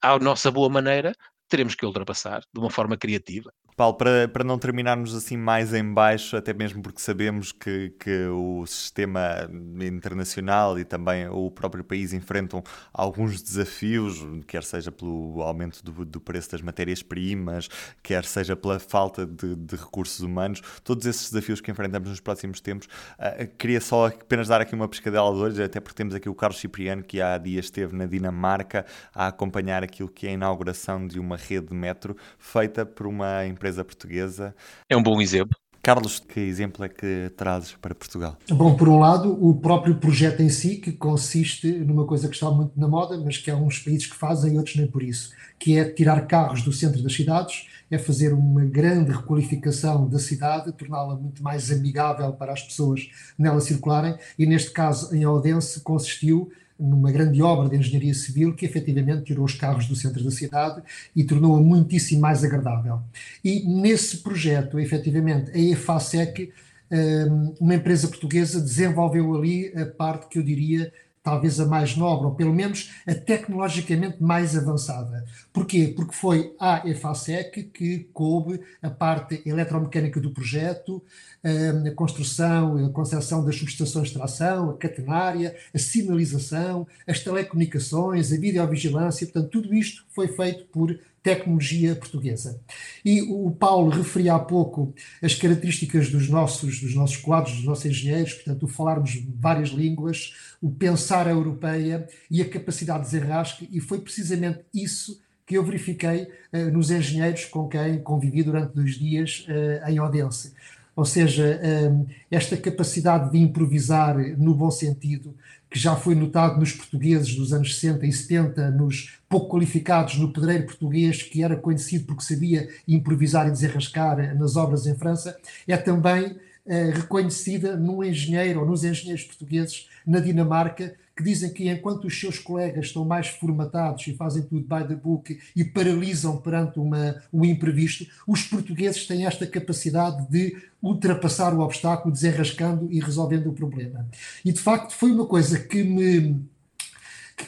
à 0.00 0.18
nossa 0.18 0.50
boa 0.50 0.68
maneira, 0.68 1.14
teremos 1.48 1.74
que 1.74 1.86
ultrapassar 1.86 2.40
de 2.52 2.60
uma 2.60 2.70
forma 2.70 2.96
criativa. 2.96 3.52
Paulo, 3.76 3.94
para, 3.96 4.28
para 4.28 4.44
não 4.44 4.56
terminarmos 4.56 5.16
assim 5.16 5.36
mais 5.36 5.74
em 5.74 5.92
baixo, 5.92 6.36
até 6.36 6.54
mesmo 6.54 6.80
porque 6.80 7.00
sabemos 7.00 7.50
que, 7.50 7.92
que 7.98 8.26
o 8.28 8.64
sistema 8.66 9.50
internacional 9.80 10.78
e 10.78 10.84
também 10.84 11.26
o 11.28 11.50
próprio 11.50 11.82
país 11.82 12.12
enfrentam 12.12 12.62
alguns 12.92 13.42
desafios, 13.42 14.24
quer 14.46 14.62
seja 14.62 14.92
pelo 14.92 15.42
aumento 15.42 15.82
do, 15.82 16.04
do 16.04 16.20
preço 16.20 16.52
das 16.52 16.62
matérias-primas, 16.62 17.68
quer 18.00 18.24
seja 18.24 18.54
pela 18.54 18.78
falta 18.78 19.26
de, 19.26 19.56
de, 19.56 19.74
recursos 19.74 20.20
humanos, 20.20 20.62
todos 20.84 21.04
esses 21.04 21.32
desafios 21.32 21.60
que 21.60 21.68
enfrentamos 21.68 22.08
nos 22.08 22.20
próximos 22.20 22.60
tempos. 22.60 22.86
Uh, 23.18 23.48
queria 23.58 23.80
só 23.80 24.06
apenas 24.06 24.46
dar 24.46 24.60
aqui 24.60 24.76
uma 24.76 24.86
pescadela 24.86 25.32
de 25.32 25.40
olhos, 25.40 25.58
até 25.58 25.80
porque 25.80 25.96
temos 25.96 26.14
aqui 26.14 26.28
o 26.28 26.34
Carlos 26.34 26.60
Cipriano, 26.60 27.02
que 27.02 27.20
há 27.20 27.36
dias 27.38 27.64
esteve 27.64 27.96
na 27.96 28.06
Dinamarca 28.06 28.86
a 29.12 29.26
acompanhar 29.26 29.82
aquilo 29.82 30.08
que 30.08 30.28
é 30.28 30.30
a 30.30 30.34
inauguração 30.34 31.08
de 31.08 31.18
uma 31.18 31.36
rede 31.36 31.66
de 31.66 31.74
metro 31.74 32.16
feita 32.38 32.86
por 32.86 33.08
uma 33.08 33.44
empresa 33.44 33.63
empresa 33.64 33.84
portuguesa. 33.84 34.54
É 34.90 34.96
um 34.96 35.02
bom 35.02 35.20
exemplo. 35.20 35.56
Carlos, 35.82 36.18
que 36.18 36.40
exemplo 36.40 36.82
é 36.82 36.88
que 36.88 37.30
trazes 37.36 37.72
para 37.72 37.94
Portugal? 37.94 38.38
Bom, 38.48 38.74
por 38.74 38.88
um 38.88 38.98
lado, 38.98 39.36
o 39.46 39.54
próprio 39.54 39.96
projeto 39.96 40.40
em 40.40 40.48
si, 40.48 40.76
que 40.76 40.92
consiste 40.92 41.70
numa 41.70 42.06
coisa 42.06 42.26
que 42.26 42.34
está 42.34 42.50
muito 42.50 42.78
na 42.78 42.88
moda, 42.88 43.18
mas 43.18 43.36
que 43.36 43.50
há 43.50 43.56
uns 43.56 43.78
países 43.80 44.06
que 44.06 44.16
fazem 44.16 44.54
e 44.54 44.56
outros 44.56 44.76
nem 44.76 44.86
por 44.86 45.02
isso, 45.02 45.32
que 45.58 45.78
é 45.78 45.84
tirar 45.84 46.26
carros 46.26 46.62
do 46.62 46.72
centro 46.72 47.02
das 47.02 47.12
cidades, 47.12 47.66
é 47.90 47.98
fazer 47.98 48.32
uma 48.32 48.64
grande 48.64 49.12
requalificação 49.12 50.08
da 50.08 50.18
cidade, 50.18 50.72
torná-la 50.72 51.16
muito 51.16 51.42
mais 51.42 51.70
amigável 51.70 52.32
para 52.32 52.54
as 52.54 52.62
pessoas 52.62 53.10
nela 53.38 53.60
circularem, 53.60 54.16
e 54.38 54.46
neste 54.46 54.70
caso 54.70 55.14
em 55.14 55.26
Odense 55.26 55.80
consistiu 55.80 56.50
numa 56.78 57.10
grande 57.12 57.40
obra 57.40 57.68
de 57.68 57.76
engenharia 57.76 58.14
civil 58.14 58.54
que 58.54 58.66
efetivamente 58.66 59.24
tirou 59.24 59.44
os 59.44 59.54
carros 59.54 59.86
do 59.86 59.94
centro 59.94 60.22
da 60.22 60.30
cidade 60.30 60.82
e 61.14 61.24
tornou-a 61.24 61.60
muitíssimo 61.60 62.20
mais 62.20 62.42
agradável. 62.42 63.00
E 63.44 63.64
nesse 63.64 64.18
projeto, 64.18 64.78
efetivamente, 64.78 65.50
a 65.52 65.58
EFASEC, 65.58 66.52
hum, 66.90 67.54
uma 67.60 67.74
empresa 67.74 68.08
portuguesa, 68.08 68.60
desenvolveu 68.60 69.34
ali 69.34 69.72
a 69.76 69.86
parte 69.86 70.28
que 70.28 70.38
eu 70.38 70.42
diria 70.42 70.92
talvez 71.24 71.58
a 71.58 71.64
mais 71.64 71.96
nobre, 71.96 72.26
ou 72.26 72.34
pelo 72.34 72.52
menos 72.52 72.92
a 73.08 73.14
tecnologicamente 73.14 74.22
mais 74.22 74.54
avançada. 74.54 75.24
Porquê? 75.52 75.94
Porque 75.96 76.14
foi 76.14 76.54
a 76.60 76.86
EFASEC 76.86 77.64
que 77.64 78.06
coube 78.12 78.60
a 78.82 78.90
parte 78.90 79.42
eletromecânica 79.46 80.20
do 80.20 80.30
projeto, 80.30 81.02
a 81.42 81.90
construção, 81.92 82.76
a 82.76 82.90
concepção 82.90 83.42
das 83.42 83.56
subestações 83.56 84.08
de 84.08 84.14
tração, 84.14 84.68
a 84.70 84.76
catenária, 84.76 85.56
a 85.74 85.78
sinalização, 85.78 86.86
as 87.08 87.20
telecomunicações, 87.20 88.30
a 88.30 88.36
videovigilância, 88.36 89.26
portanto, 89.26 89.50
tudo 89.50 89.74
isto 89.74 90.04
foi 90.10 90.28
feito 90.28 90.66
por 90.66 90.94
tecnologia 91.24 91.96
portuguesa. 91.96 92.60
E 93.02 93.22
o 93.22 93.50
Paulo 93.50 93.90
referia 93.90 94.34
há 94.34 94.38
pouco 94.38 94.94
as 95.22 95.34
características 95.34 96.10
dos 96.10 96.28
nossos, 96.28 96.82
dos 96.82 96.94
nossos 96.94 97.16
quadros, 97.16 97.54
dos 97.56 97.64
nossos 97.64 97.86
engenheiros, 97.86 98.34
portanto, 98.34 98.64
o 98.64 98.68
falarmos 98.68 99.24
várias 99.40 99.70
línguas, 99.70 100.34
o 100.60 100.70
pensar 100.70 101.26
a 101.26 101.30
europeia 101.30 102.06
e 102.30 102.42
a 102.42 102.48
capacidade 102.48 103.04
de 103.04 103.10
desenrasque, 103.10 103.66
e 103.72 103.80
foi 103.80 104.00
precisamente 104.00 104.60
isso 104.72 105.18
que 105.46 105.56
eu 105.56 105.64
verifiquei 105.64 106.28
uh, 106.52 106.70
nos 106.70 106.90
engenheiros 106.90 107.46
com 107.46 107.68
quem 107.68 108.00
convivi 108.00 108.42
durante 108.42 108.74
dois 108.74 108.98
dias 108.98 109.46
uh, 109.48 109.90
em 109.90 109.98
Odense. 109.98 110.52
Ou 110.94 111.06
seja, 111.06 111.60
um, 111.90 112.06
esta 112.30 112.56
capacidade 112.56 113.32
de 113.32 113.38
improvisar 113.38 114.16
no 114.38 114.54
bom 114.54 114.70
sentido, 114.70 115.34
que 115.74 115.80
já 115.80 115.96
foi 115.96 116.14
notado 116.14 116.60
nos 116.60 116.70
portugueses 116.70 117.34
dos 117.34 117.52
anos 117.52 117.74
60 117.80 118.06
e 118.06 118.12
70, 118.12 118.70
nos 118.70 119.18
pouco 119.28 119.48
qualificados 119.48 120.16
no 120.16 120.32
pedreiro 120.32 120.66
português, 120.66 121.20
que 121.20 121.42
era 121.42 121.56
conhecido 121.56 122.04
porque 122.04 122.22
sabia 122.22 122.68
improvisar 122.86 123.48
e 123.48 123.50
desenrascar 123.50 124.38
nas 124.38 124.54
obras 124.54 124.86
em 124.86 124.94
França, 124.94 125.36
é 125.66 125.76
também 125.76 126.26
uh, 126.26 126.90
reconhecida 126.94 127.76
num 127.76 128.04
engenheiro 128.04 128.60
ou 128.60 128.66
nos 128.66 128.84
engenheiros 128.84 129.24
portugueses 129.24 129.88
na 130.06 130.20
Dinamarca, 130.20 130.94
que 131.16 131.22
dizem 131.22 131.52
que 131.52 131.68
enquanto 131.68 132.06
os 132.06 132.18
seus 132.18 132.38
colegas 132.38 132.86
estão 132.86 133.04
mais 133.04 133.28
formatados 133.28 134.06
e 134.06 134.14
fazem 134.14 134.42
tudo 134.42 134.62
by 134.62 134.86
the 134.86 134.96
book 134.96 135.38
e 135.54 135.64
paralisam 135.64 136.36
perante 136.38 136.78
uma, 136.78 137.22
um 137.32 137.44
imprevisto, 137.44 138.06
os 138.26 138.42
portugueses 138.42 139.06
têm 139.06 139.24
esta 139.24 139.46
capacidade 139.46 140.28
de 140.28 140.56
ultrapassar 140.82 141.54
o 141.54 141.60
obstáculo, 141.60 142.12
desenrascando 142.12 142.88
e 142.90 142.98
resolvendo 143.00 143.48
o 143.48 143.52
problema. 143.52 144.08
E 144.44 144.52
de 144.52 144.60
facto 144.60 144.92
foi 144.92 145.12
uma 145.12 145.26
coisa 145.26 145.58
que 145.58 145.82
me 145.84 146.42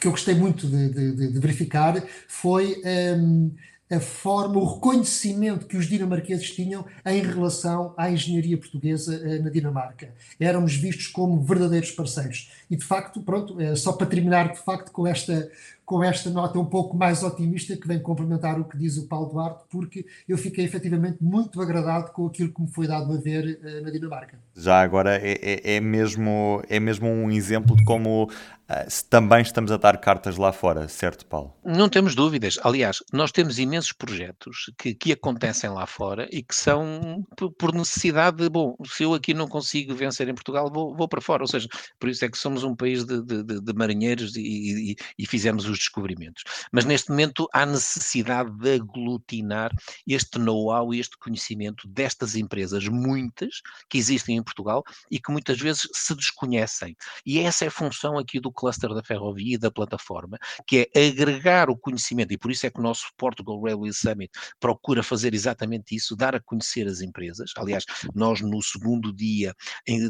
que 0.00 0.06
eu 0.08 0.10
gostei 0.10 0.34
muito 0.34 0.66
de, 0.66 0.88
de, 0.88 1.32
de 1.32 1.38
verificar 1.38 2.02
foi 2.26 2.82
um, 3.16 3.52
a 3.90 4.00
forma, 4.00 4.58
o 4.58 4.74
reconhecimento 4.74 5.66
que 5.66 5.76
os 5.76 5.86
dinamarqueses 5.86 6.50
tinham 6.50 6.84
em 7.04 7.22
relação 7.22 7.94
à 7.96 8.10
engenharia 8.10 8.58
portuguesa 8.58 9.16
uh, 9.16 9.42
na 9.42 9.50
Dinamarca. 9.50 10.12
Éramos 10.40 10.74
vistos 10.74 11.06
como 11.06 11.40
verdadeiros 11.40 11.92
parceiros. 11.92 12.50
E 12.68 12.76
de 12.76 12.84
facto, 12.84 13.20
pronto, 13.20 13.54
uh, 13.54 13.76
só 13.76 13.92
para 13.92 14.06
terminar 14.08 14.52
de 14.52 14.58
facto 14.58 14.90
com 14.90 15.06
esta, 15.06 15.48
com 15.86 16.02
esta 16.02 16.28
nota 16.28 16.58
um 16.58 16.64
pouco 16.64 16.96
mais 16.96 17.22
otimista 17.22 17.76
que 17.76 17.86
vem 17.86 18.00
complementar 18.00 18.60
o 18.60 18.64
que 18.64 18.76
diz 18.76 18.98
o 18.98 19.06
Paulo 19.06 19.30
Duarte, 19.30 19.64
porque 19.70 20.04
eu 20.28 20.36
fiquei 20.36 20.64
efetivamente 20.64 21.18
muito 21.22 21.62
agradado 21.62 22.10
com 22.10 22.26
aquilo 22.26 22.52
que 22.52 22.60
me 22.60 22.68
foi 22.68 22.88
dado 22.88 23.12
a 23.12 23.16
ver 23.16 23.60
uh, 23.62 23.84
na 23.84 23.90
Dinamarca. 23.90 24.38
Já 24.54 24.82
agora 24.82 25.16
é, 25.16 25.38
é, 25.40 25.76
é, 25.76 25.80
mesmo, 25.80 26.60
é 26.68 26.80
mesmo 26.80 27.08
um 27.08 27.30
exemplo 27.30 27.76
de 27.76 27.84
como 27.84 28.28
Uh, 28.68 28.90
também 29.08 29.42
estamos 29.42 29.70
a 29.70 29.76
dar 29.76 29.96
cartas 29.98 30.36
lá 30.36 30.52
fora, 30.52 30.88
certo, 30.88 31.24
Paulo? 31.24 31.54
Não 31.64 31.88
temos 31.88 32.16
dúvidas. 32.16 32.58
Aliás, 32.64 32.98
nós 33.12 33.30
temos 33.30 33.60
imensos 33.60 33.92
projetos 33.92 34.72
que, 34.76 34.92
que 34.92 35.12
acontecem 35.12 35.70
lá 35.70 35.86
fora 35.86 36.28
e 36.32 36.42
que 36.42 36.52
são 36.52 37.24
por 37.58 37.72
necessidade 37.72 38.38
de, 38.38 38.48
bom, 38.48 38.74
se 38.84 39.04
eu 39.04 39.14
aqui 39.14 39.32
não 39.32 39.46
consigo 39.46 39.94
vencer 39.94 40.28
em 40.28 40.34
Portugal, 40.34 40.68
vou, 40.68 40.96
vou 40.96 41.06
para 41.06 41.20
fora. 41.20 41.44
Ou 41.44 41.46
seja, 41.46 41.68
por 42.00 42.08
isso 42.08 42.24
é 42.24 42.28
que 42.28 42.36
somos 42.36 42.64
um 42.64 42.74
país 42.74 43.04
de, 43.04 43.22
de, 43.22 43.60
de 43.60 43.72
marinheiros 43.72 44.34
e, 44.34 44.40
e, 44.40 44.96
e, 45.16 45.26
fizemos 45.26 45.68
os 45.68 45.75
descobrimentos. 45.78 46.44
Mas 46.72 46.84
neste 46.84 47.10
momento 47.10 47.48
há 47.52 47.64
necessidade 47.64 48.50
de 48.58 48.74
aglutinar 48.74 49.70
este 50.06 50.38
know-how 50.38 50.92
e 50.92 51.00
este 51.00 51.16
conhecimento 51.18 51.88
destas 51.88 52.34
empresas, 52.34 52.86
muitas, 52.88 53.60
que 53.88 53.98
existem 53.98 54.36
em 54.36 54.42
Portugal 54.42 54.82
e 55.10 55.18
que 55.18 55.30
muitas 55.30 55.58
vezes 55.58 55.88
se 55.92 56.14
desconhecem. 56.14 56.96
E 57.24 57.38
essa 57.38 57.64
é 57.64 57.68
a 57.68 57.70
função 57.70 58.18
aqui 58.18 58.40
do 58.40 58.52
cluster 58.52 58.92
da 58.94 59.02
ferrovia 59.02 59.54
e 59.54 59.58
da 59.58 59.70
plataforma, 59.70 60.38
que 60.66 60.88
é 60.94 61.06
agregar 61.08 61.70
o 61.70 61.76
conhecimento, 61.76 62.32
e 62.32 62.38
por 62.38 62.50
isso 62.50 62.66
é 62.66 62.70
que 62.70 62.80
o 62.80 62.82
nosso 62.82 63.06
Portugal 63.16 63.60
Railway 63.60 63.92
Summit 63.92 64.30
procura 64.60 65.02
fazer 65.02 65.34
exatamente 65.34 65.94
isso, 65.94 66.16
dar 66.16 66.34
a 66.34 66.40
conhecer 66.40 66.86
as 66.86 67.00
empresas. 67.00 67.52
Aliás, 67.56 67.84
nós 68.14 68.40
no 68.40 68.62
segundo 68.62 69.12
dia 69.12 69.54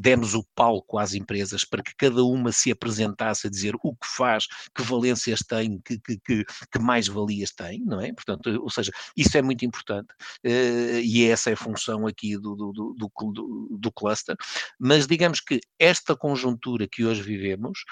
demos 0.01 0.35
o 0.35 0.45
palco 0.55 0.99
às 0.99 1.15
empresas 1.15 1.65
para 1.65 1.83
que 1.83 1.95
cada 1.97 2.25
uma 2.25 2.53
se 2.53 2.71
apresentasse 2.71 3.47
a 3.47 3.51
dizer 3.51 3.75
o 3.83 3.95
que 3.95 4.07
faz, 4.07 4.47
que 4.75 4.83
valências 4.83 5.41
tem, 5.57 5.81
que, 5.81 5.99
que, 5.99 6.45
que, 6.45 6.79
mais 6.79 7.09
valias 7.09 7.53
tem, 7.53 7.81
não 7.85 8.01
é? 8.01 8.13
Portanto, 8.13 8.61
ou 8.63 8.71
seja, 8.71 8.93
isso 9.17 9.37
é 9.37 9.43
muito 9.43 9.65
importante 9.65 10.09
uh, 10.45 11.01
e 11.03 11.25
essa 11.25 11.51
é 11.51 11.53
a 11.55 11.57
função 11.57 12.07
aqui 12.07 12.37
do, 12.37 12.55
do, 12.55 12.73
do, 12.73 12.95
do, 13.33 13.79
do 13.79 13.93
cluster, 13.93 14.37
mas 14.79 15.07
digamos 15.07 15.41
que 15.41 15.61
esta 15.79 16.17
conjuntura 16.17 16.87
que 16.87 17.05
hoje 17.05 17.23
vivemos 17.23 17.85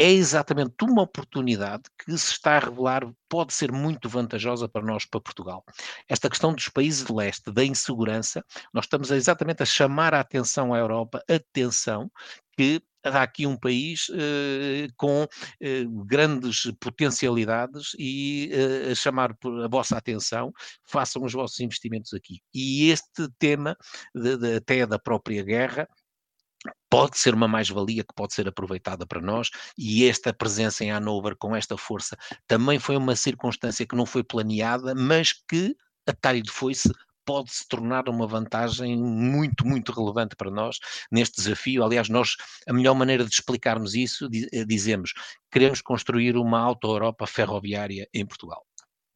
é 0.00 0.10
exatamente 0.10 0.82
uma 0.82 1.02
oportunidade 1.02 1.82
que 1.98 2.16
se 2.16 2.32
está 2.32 2.56
a 2.56 2.58
revelar 2.58 3.06
pode 3.28 3.52
ser 3.52 3.70
muito 3.70 4.08
vantajosa 4.08 4.66
para 4.66 4.82
nós, 4.82 5.04
para 5.04 5.20
Portugal. 5.20 5.62
Esta 6.08 6.30
questão 6.30 6.54
dos 6.54 6.70
países 6.70 7.04
de 7.04 7.12
leste, 7.12 7.52
da 7.52 7.62
insegurança, 7.62 8.42
nós 8.72 8.86
estamos 8.86 9.10
exatamente 9.10 9.62
a 9.62 9.66
chamar 9.66 10.14
a 10.14 10.20
atenção 10.20 10.72
à 10.72 10.78
Europa, 10.78 11.22
atenção, 11.28 12.10
que 12.56 12.82
há 13.04 13.22
aqui 13.22 13.46
um 13.46 13.56
país 13.56 14.10
eh, 14.14 14.88
com 14.96 15.26
eh, 15.60 15.84
grandes 16.06 16.70
potencialidades 16.80 17.92
e 17.98 18.50
eh, 18.52 18.92
a 18.92 18.94
chamar 18.94 19.36
a 19.64 19.68
vossa 19.68 19.96
atenção, 19.96 20.52
façam 20.84 21.24
os 21.24 21.32
vossos 21.32 21.60
investimentos 21.60 22.12
aqui. 22.14 22.40
E 22.54 22.90
este 22.90 23.28
tema, 23.38 23.76
de, 24.14 24.36
de, 24.36 24.56
até 24.56 24.86
da 24.86 24.98
própria 24.98 25.42
guerra, 25.42 25.88
pode 26.90 27.18
ser 27.18 27.34
uma 27.34 27.48
mais-valia 27.48 28.04
que 28.04 28.14
pode 28.14 28.34
ser 28.34 28.46
aproveitada 28.48 29.06
para 29.06 29.20
nós 29.20 29.48
e 29.78 30.06
esta 30.06 30.32
presença 30.32 30.84
em 30.84 30.90
Hanover 30.90 31.34
com 31.36 31.56
esta 31.56 31.76
força 31.78 32.18
também 32.46 32.78
foi 32.78 32.96
uma 32.96 33.16
circunstância 33.16 33.86
que 33.86 33.96
não 33.96 34.04
foi 34.04 34.22
planeada, 34.22 34.94
mas 34.94 35.32
que 35.32 35.74
a 36.06 36.12
tarde 36.12 36.50
foi-se 36.50 36.90
pode 37.30 37.52
se 37.52 37.68
tornar 37.68 38.08
uma 38.08 38.26
vantagem 38.26 38.96
muito, 38.96 39.64
muito 39.64 39.92
relevante 39.92 40.34
para 40.34 40.50
nós 40.50 40.80
neste 41.12 41.36
desafio. 41.36 41.84
Aliás, 41.84 42.08
nós, 42.08 42.34
a 42.66 42.72
melhor 42.72 42.92
maneira 42.92 43.24
de 43.24 43.30
explicarmos 43.30 43.94
isso, 43.94 44.28
eh, 44.52 44.64
dizemos, 44.64 45.12
queremos 45.48 45.80
construir 45.80 46.36
uma 46.36 46.58
auto-Europa 46.58 47.28
ferroviária 47.28 48.08
em 48.12 48.26
Portugal. 48.26 48.66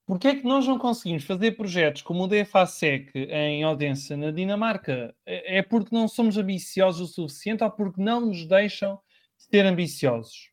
Porquê 0.07 0.29
é 0.29 0.37
que 0.37 0.44
nós 0.44 0.64
não 0.64 0.79
conseguimos 0.79 1.24
fazer 1.24 1.57
projetos 1.57 2.03
como 2.03 2.22
o 2.22 2.29
DFASEC 2.29 3.11
em 3.16 3.66
Odense, 3.66 4.14
na 4.14 4.31
Dinamarca? 4.31 5.12
É, 5.27 5.59
é 5.59 5.62
porque 5.62 5.92
não 5.92 6.07
somos 6.07 6.38
ambiciosos 6.38 7.11
o 7.11 7.12
suficiente 7.12 7.64
ou 7.64 7.70
porque 7.72 8.00
não 8.00 8.20
nos 8.20 8.46
deixam 8.46 8.96
ser 9.37 9.66
ambiciosos? 9.66 10.50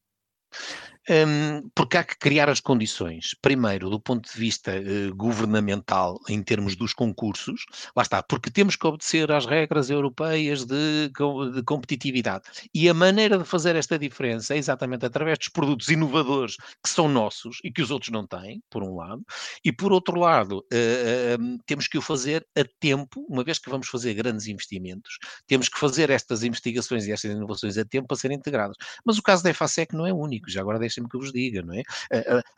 Um, 1.09 1.67
porque 1.73 1.97
há 1.97 2.03
que 2.03 2.15
criar 2.15 2.47
as 2.47 2.59
condições. 2.59 3.35
Primeiro, 3.41 3.89
do 3.89 3.99
ponto 3.99 4.31
de 4.31 4.39
vista 4.39 4.71
uh, 4.71 5.15
governamental, 5.15 6.19
em 6.29 6.43
termos 6.43 6.75
dos 6.75 6.93
concursos, 6.93 7.65
lá 7.95 8.03
está, 8.03 8.21
porque 8.21 8.51
temos 8.51 8.75
que 8.75 8.85
obedecer 8.85 9.31
às 9.31 9.47
regras 9.47 9.89
europeias 9.89 10.63
de, 10.63 11.09
de, 11.09 11.63
competitividade. 11.63 12.43
E 12.71 12.87
a 12.87 12.93
maneira 12.93 13.39
de 13.39 13.43
fazer 13.43 13.75
esta 13.75 13.97
diferença 13.97 14.53
é 14.53 14.57
exatamente 14.57 15.03
através 15.03 15.39
dos 15.39 15.47
produtos 15.47 15.87
inovadores 15.89 16.55
que 16.83 16.89
são 16.89 17.07
nossos 17.07 17.57
e 17.63 17.71
que 17.71 17.81
os 17.81 17.89
outros 17.89 18.11
não 18.11 18.27
têm, 18.27 18.61
por 18.69 18.83
um 18.83 18.95
lado, 18.95 19.25
e 19.65 19.71
por 19.71 19.91
outro 19.91 20.19
lado, 20.19 20.59
uh, 20.59 21.41
uh, 21.41 21.57
temos 21.65 21.87
que 21.87 21.97
o 21.97 22.01
fazer 22.01 22.45
a 22.55 22.63
tempo, 22.79 23.25
uma 23.27 23.43
vez 23.43 23.57
que 23.57 23.71
vamos 23.71 23.87
fazer 23.87 24.13
grandes 24.13 24.45
investimentos, 24.45 25.17
temos 25.47 25.67
que 25.67 25.79
fazer 25.79 26.11
estas 26.11 26.43
investigações 26.43 27.07
e 27.07 27.11
estas 27.11 27.31
inovações 27.31 27.75
a 27.79 27.85
tempo 27.85 28.07
para 28.07 28.17
serem 28.17 28.37
integradas. 28.37 28.77
Mas 29.03 29.17
o 29.17 29.23
caso 29.23 29.43
da 29.43 29.49
EFASEC 29.49 29.95
não 29.95 30.05
é 30.05 30.13
único, 30.13 30.47
já 30.47 30.61
agora 30.61 30.77
deixem-me 30.91 31.09
que 31.09 31.17
vos 31.17 31.31
diga, 31.31 31.61
não 31.61 31.73
é? 31.73 31.83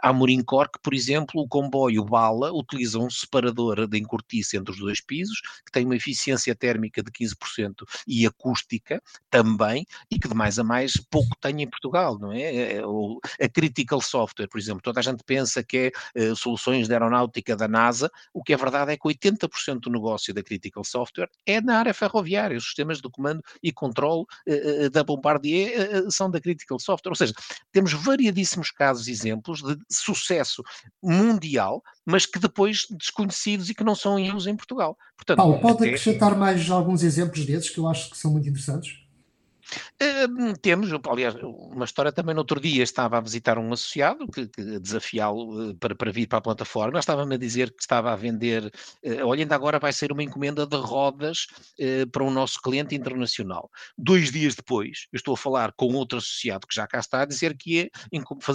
A 0.01 0.09
Amorim-Cork, 0.09 0.79
por 0.81 0.93
exemplo, 0.93 1.41
o 1.41 1.47
comboio 1.47 2.03
Bala 2.03 2.51
utiliza 2.51 2.97
um 2.97 3.09
separador 3.09 3.87
de 3.87 3.99
encurtice 3.99 4.57
entre 4.57 4.73
os 4.73 4.79
dois 4.79 4.99
pisos, 4.99 5.41
que 5.65 5.71
tem 5.71 5.85
uma 5.85 5.95
eficiência 5.95 6.55
térmica 6.55 7.03
de 7.03 7.11
15% 7.11 7.83
e 8.07 8.25
acústica 8.25 9.01
também, 9.29 9.85
e 10.09 10.19
que 10.19 10.27
de 10.27 10.33
mais 10.33 10.57
a 10.57 10.63
mais 10.63 10.93
pouco 11.09 11.35
tem 11.39 11.61
em 11.61 11.69
Portugal, 11.69 12.17
não 12.17 12.31
é? 12.31 12.41
é, 12.41 12.81
é 13.39 13.45
a 13.45 13.49
Critical 13.49 14.01
Software, 14.01 14.47
por 14.47 14.59
exemplo, 14.59 14.81
toda 14.81 14.99
a 14.99 15.03
gente 15.03 15.23
pensa 15.23 15.63
que 15.63 15.91
é 16.15 16.31
uh, 16.31 16.35
soluções 16.35 16.87
de 16.87 16.93
aeronáutica 16.93 17.55
da 17.55 17.67
NASA, 17.67 18.09
o 18.33 18.43
que 18.43 18.53
é 18.53 18.57
verdade 18.57 18.91
é 18.91 18.97
que 18.97 19.03
80% 19.03 19.79
do 19.79 19.91
negócio 19.91 20.33
da 20.33 20.41
Critical 20.41 20.83
Software 20.83 21.29
é 21.45 21.61
na 21.61 21.79
área 21.79 21.93
ferroviária, 21.93 22.57
os 22.57 22.65
sistemas 22.65 22.99
de 22.99 23.09
comando 23.09 23.43
e 23.61 23.71
controle 23.71 24.23
uh, 24.47 24.89
da 24.89 25.03
Bombardier 25.03 26.09
são 26.09 26.29
da 26.29 26.39
Critical 26.39 26.79
Software, 26.79 27.11
ou 27.11 27.15
seja, 27.15 27.33
temos 27.71 27.93
variadíssimos 28.23 28.71
casos, 28.71 29.07
exemplos 29.07 29.61
de 29.61 29.77
sucesso 29.89 30.63
mundial, 31.01 31.83
mas 32.05 32.25
que 32.25 32.39
depois 32.39 32.85
desconhecidos 32.89 33.69
e 33.69 33.75
que 33.75 33.83
não 33.83 33.95
são 33.95 34.17
erros 34.17 34.47
em 34.47 34.55
Portugal. 34.55 34.97
Portanto, 35.17 35.37
Paulo, 35.37 35.59
pode 35.59 35.75
até... 35.75 35.85
acrescentar 35.87 36.37
mais 36.37 36.69
alguns 36.69 37.03
exemplos 37.03 37.45
desses 37.45 37.69
que 37.69 37.79
eu 37.79 37.87
acho 37.87 38.09
que 38.09 38.17
são 38.17 38.31
muito 38.31 38.47
interessantes? 38.47 39.02
Uh, 40.01 40.57
temos, 40.61 40.89
aliás, 41.09 41.35
uma 41.41 41.85
história 41.85 42.11
também 42.11 42.33
no 42.33 42.41
outro 42.41 42.59
dia 42.59 42.83
estava 42.83 43.17
a 43.17 43.21
visitar 43.21 43.57
um 43.57 43.71
associado 43.73 44.27
que, 44.27 44.47
que 44.47 44.79
desafiá-lo 44.79 45.71
uh, 45.71 45.75
para, 45.75 45.95
para 45.95 46.11
vir 46.11 46.27
para 46.27 46.39
a 46.39 46.41
plataforma, 46.41 46.99
estava-me 46.99 47.35
a 47.35 47.37
dizer 47.37 47.71
que 47.71 47.81
estava 47.81 48.11
a 48.11 48.15
vender, 48.15 48.65
uh, 48.65 49.25
olha, 49.25 49.43
ainda 49.43 49.55
agora 49.55 49.79
vai 49.79 49.93
ser 49.93 50.11
uma 50.11 50.23
encomenda 50.23 50.65
de 50.65 50.77
rodas 50.77 51.47
para 52.11 52.23
um 52.23 52.31
nosso 52.31 52.61
cliente 52.61 52.95
internacional. 52.95 53.69
Dois 53.97 54.31
dias 54.31 54.55
depois, 54.55 55.07
eu 55.11 55.17
estou 55.17 55.33
a 55.33 55.37
falar 55.37 55.73
com 55.75 55.93
outro 55.93 56.17
associado 56.17 56.67
que 56.67 56.75
já 56.75 56.87
cá 56.87 56.99
está 56.99 57.21
a 57.21 57.25
dizer 57.25 57.55
que 57.57 57.75
ia 57.77 57.89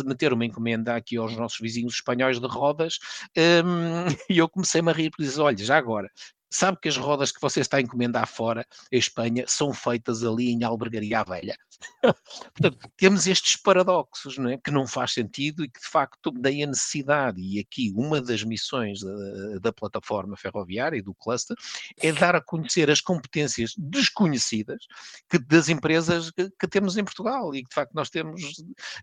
meter 0.05 0.33
uma 0.33 0.45
encomenda 0.45 0.95
aqui 0.95 1.17
aos 1.17 1.37
nossos 1.37 1.59
vizinhos 1.59 1.95
espanhóis 1.95 2.41
de 2.41 2.47
rodas 2.47 2.99
um, 3.37 4.07
e 4.31 4.39
eu 4.39 4.49
comecei-me 4.49 4.91
a 4.91 4.95
rir 4.95 5.11
porque 5.11 5.25
disse, 5.25 5.41
olha, 5.41 5.57
já 5.57 5.77
agora, 5.77 6.11
sabe 6.51 6.79
que 6.81 6.89
as 6.89 6.97
rodas 6.97 7.33
que 7.33 7.41
você 7.41 7.61
está 7.61 7.77
a 7.77 7.81
encomendar 7.81 8.27
fora, 8.27 8.67
em 8.91 8.99
Espanha, 8.99 9.45
são 9.47 9.73
feitas 9.73 10.25
ali 10.25 10.51
em 10.51 10.65
Albergaria 10.65 11.23
Velha. 11.25 11.57
Portanto, 12.55 12.91
temos 12.97 13.27
estes 13.27 13.57
paradoxos, 13.57 14.37
não 14.39 14.51
é? 14.51 14.59
que 14.59 14.71
não 14.71 14.87
faz 14.87 15.13
sentido 15.13 15.65
e 15.65 15.71
que 15.71 15.81
de 15.81 15.87
facto 15.87 16.31
daí 16.33 16.63
a 16.63 16.67
necessidade. 16.67 17.41
E 17.41 17.61
aqui 17.61 17.93
uma 17.95 18.21
das 18.21 18.43
missões 18.43 19.01
da, 19.01 19.59
da 19.61 19.73
plataforma 19.73 20.37
ferroviária 20.37 20.97
e 20.97 21.03
do 21.03 21.15
cluster 21.15 21.57
é 22.01 22.13
dar 22.13 22.35
a 22.35 22.41
conhecer 22.41 22.91
as 22.91 23.01
competências 23.01 23.75
desconhecidas 23.77 24.87
que, 25.29 25.39
das 25.39 25.69
empresas 25.69 26.31
que, 26.31 26.51
que, 26.51 26.69
temos 26.69 26.97
em 26.97 27.05
Portugal 27.05 27.55
e 27.55 27.63
que 27.63 27.69
de 27.69 27.75
facto 27.75 27.93
nós 27.95 28.11
temos 28.11 28.41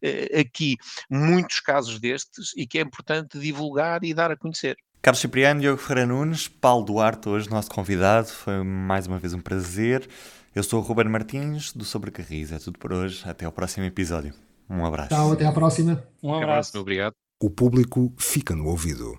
eh, 0.02 0.40
aqui 0.40 0.78
muitos 1.10 1.60
casos 1.60 2.00
destes 2.00 2.52
e 2.56 2.68
que 2.68 2.78
é 2.78 2.82
importante 2.82 3.40
divulgar 3.40 4.04
e 4.04 4.14
dar 4.14 4.32
a 4.32 4.38
conhecer. 4.38 4.78
Carlos 5.06 5.22
Cipriano, 5.22 5.62
Diogo 5.62 5.80
Ferreira 5.80 6.12
Nunes, 6.12 6.48
Paulo 6.48 6.84
Duarte, 6.84 7.30
hoje 7.30 7.48
nosso 7.48 7.70
convidado. 7.70 8.28
Foi 8.28 8.64
mais 8.64 9.06
uma 9.06 9.20
vez 9.20 9.36
um 9.36 9.40
prazer. 9.40 10.10
Eu 10.56 10.64
sou 10.64 10.80
o 10.80 10.82
Ruben 10.82 11.08
Martins, 11.08 11.72
do 11.74 11.86
Sobrecarris. 11.86 12.52
É 12.52 12.58
tudo 12.58 12.80
por 12.80 12.92
hoje. 12.92 13.22
Até 13.24 13.46
ao 13.46 13.52
próximo 13.52 13.86
episódio. 13.86 14.34
Um 14.68 14.84
abraço. 14.84 15.10
Tchau, 15.10 15.34
até 15.34 15.46
à 15.46 15.52
próxima. 15.52 16.04
Um 16.24 16.34
abraço. 16.34 16.80
Obrigado. 16.80 17.14
O 17.40 17.52
público 17.52 18.12
fica 18.18 18.56
no 18.56 18.66
ouvido. 18.66 19.16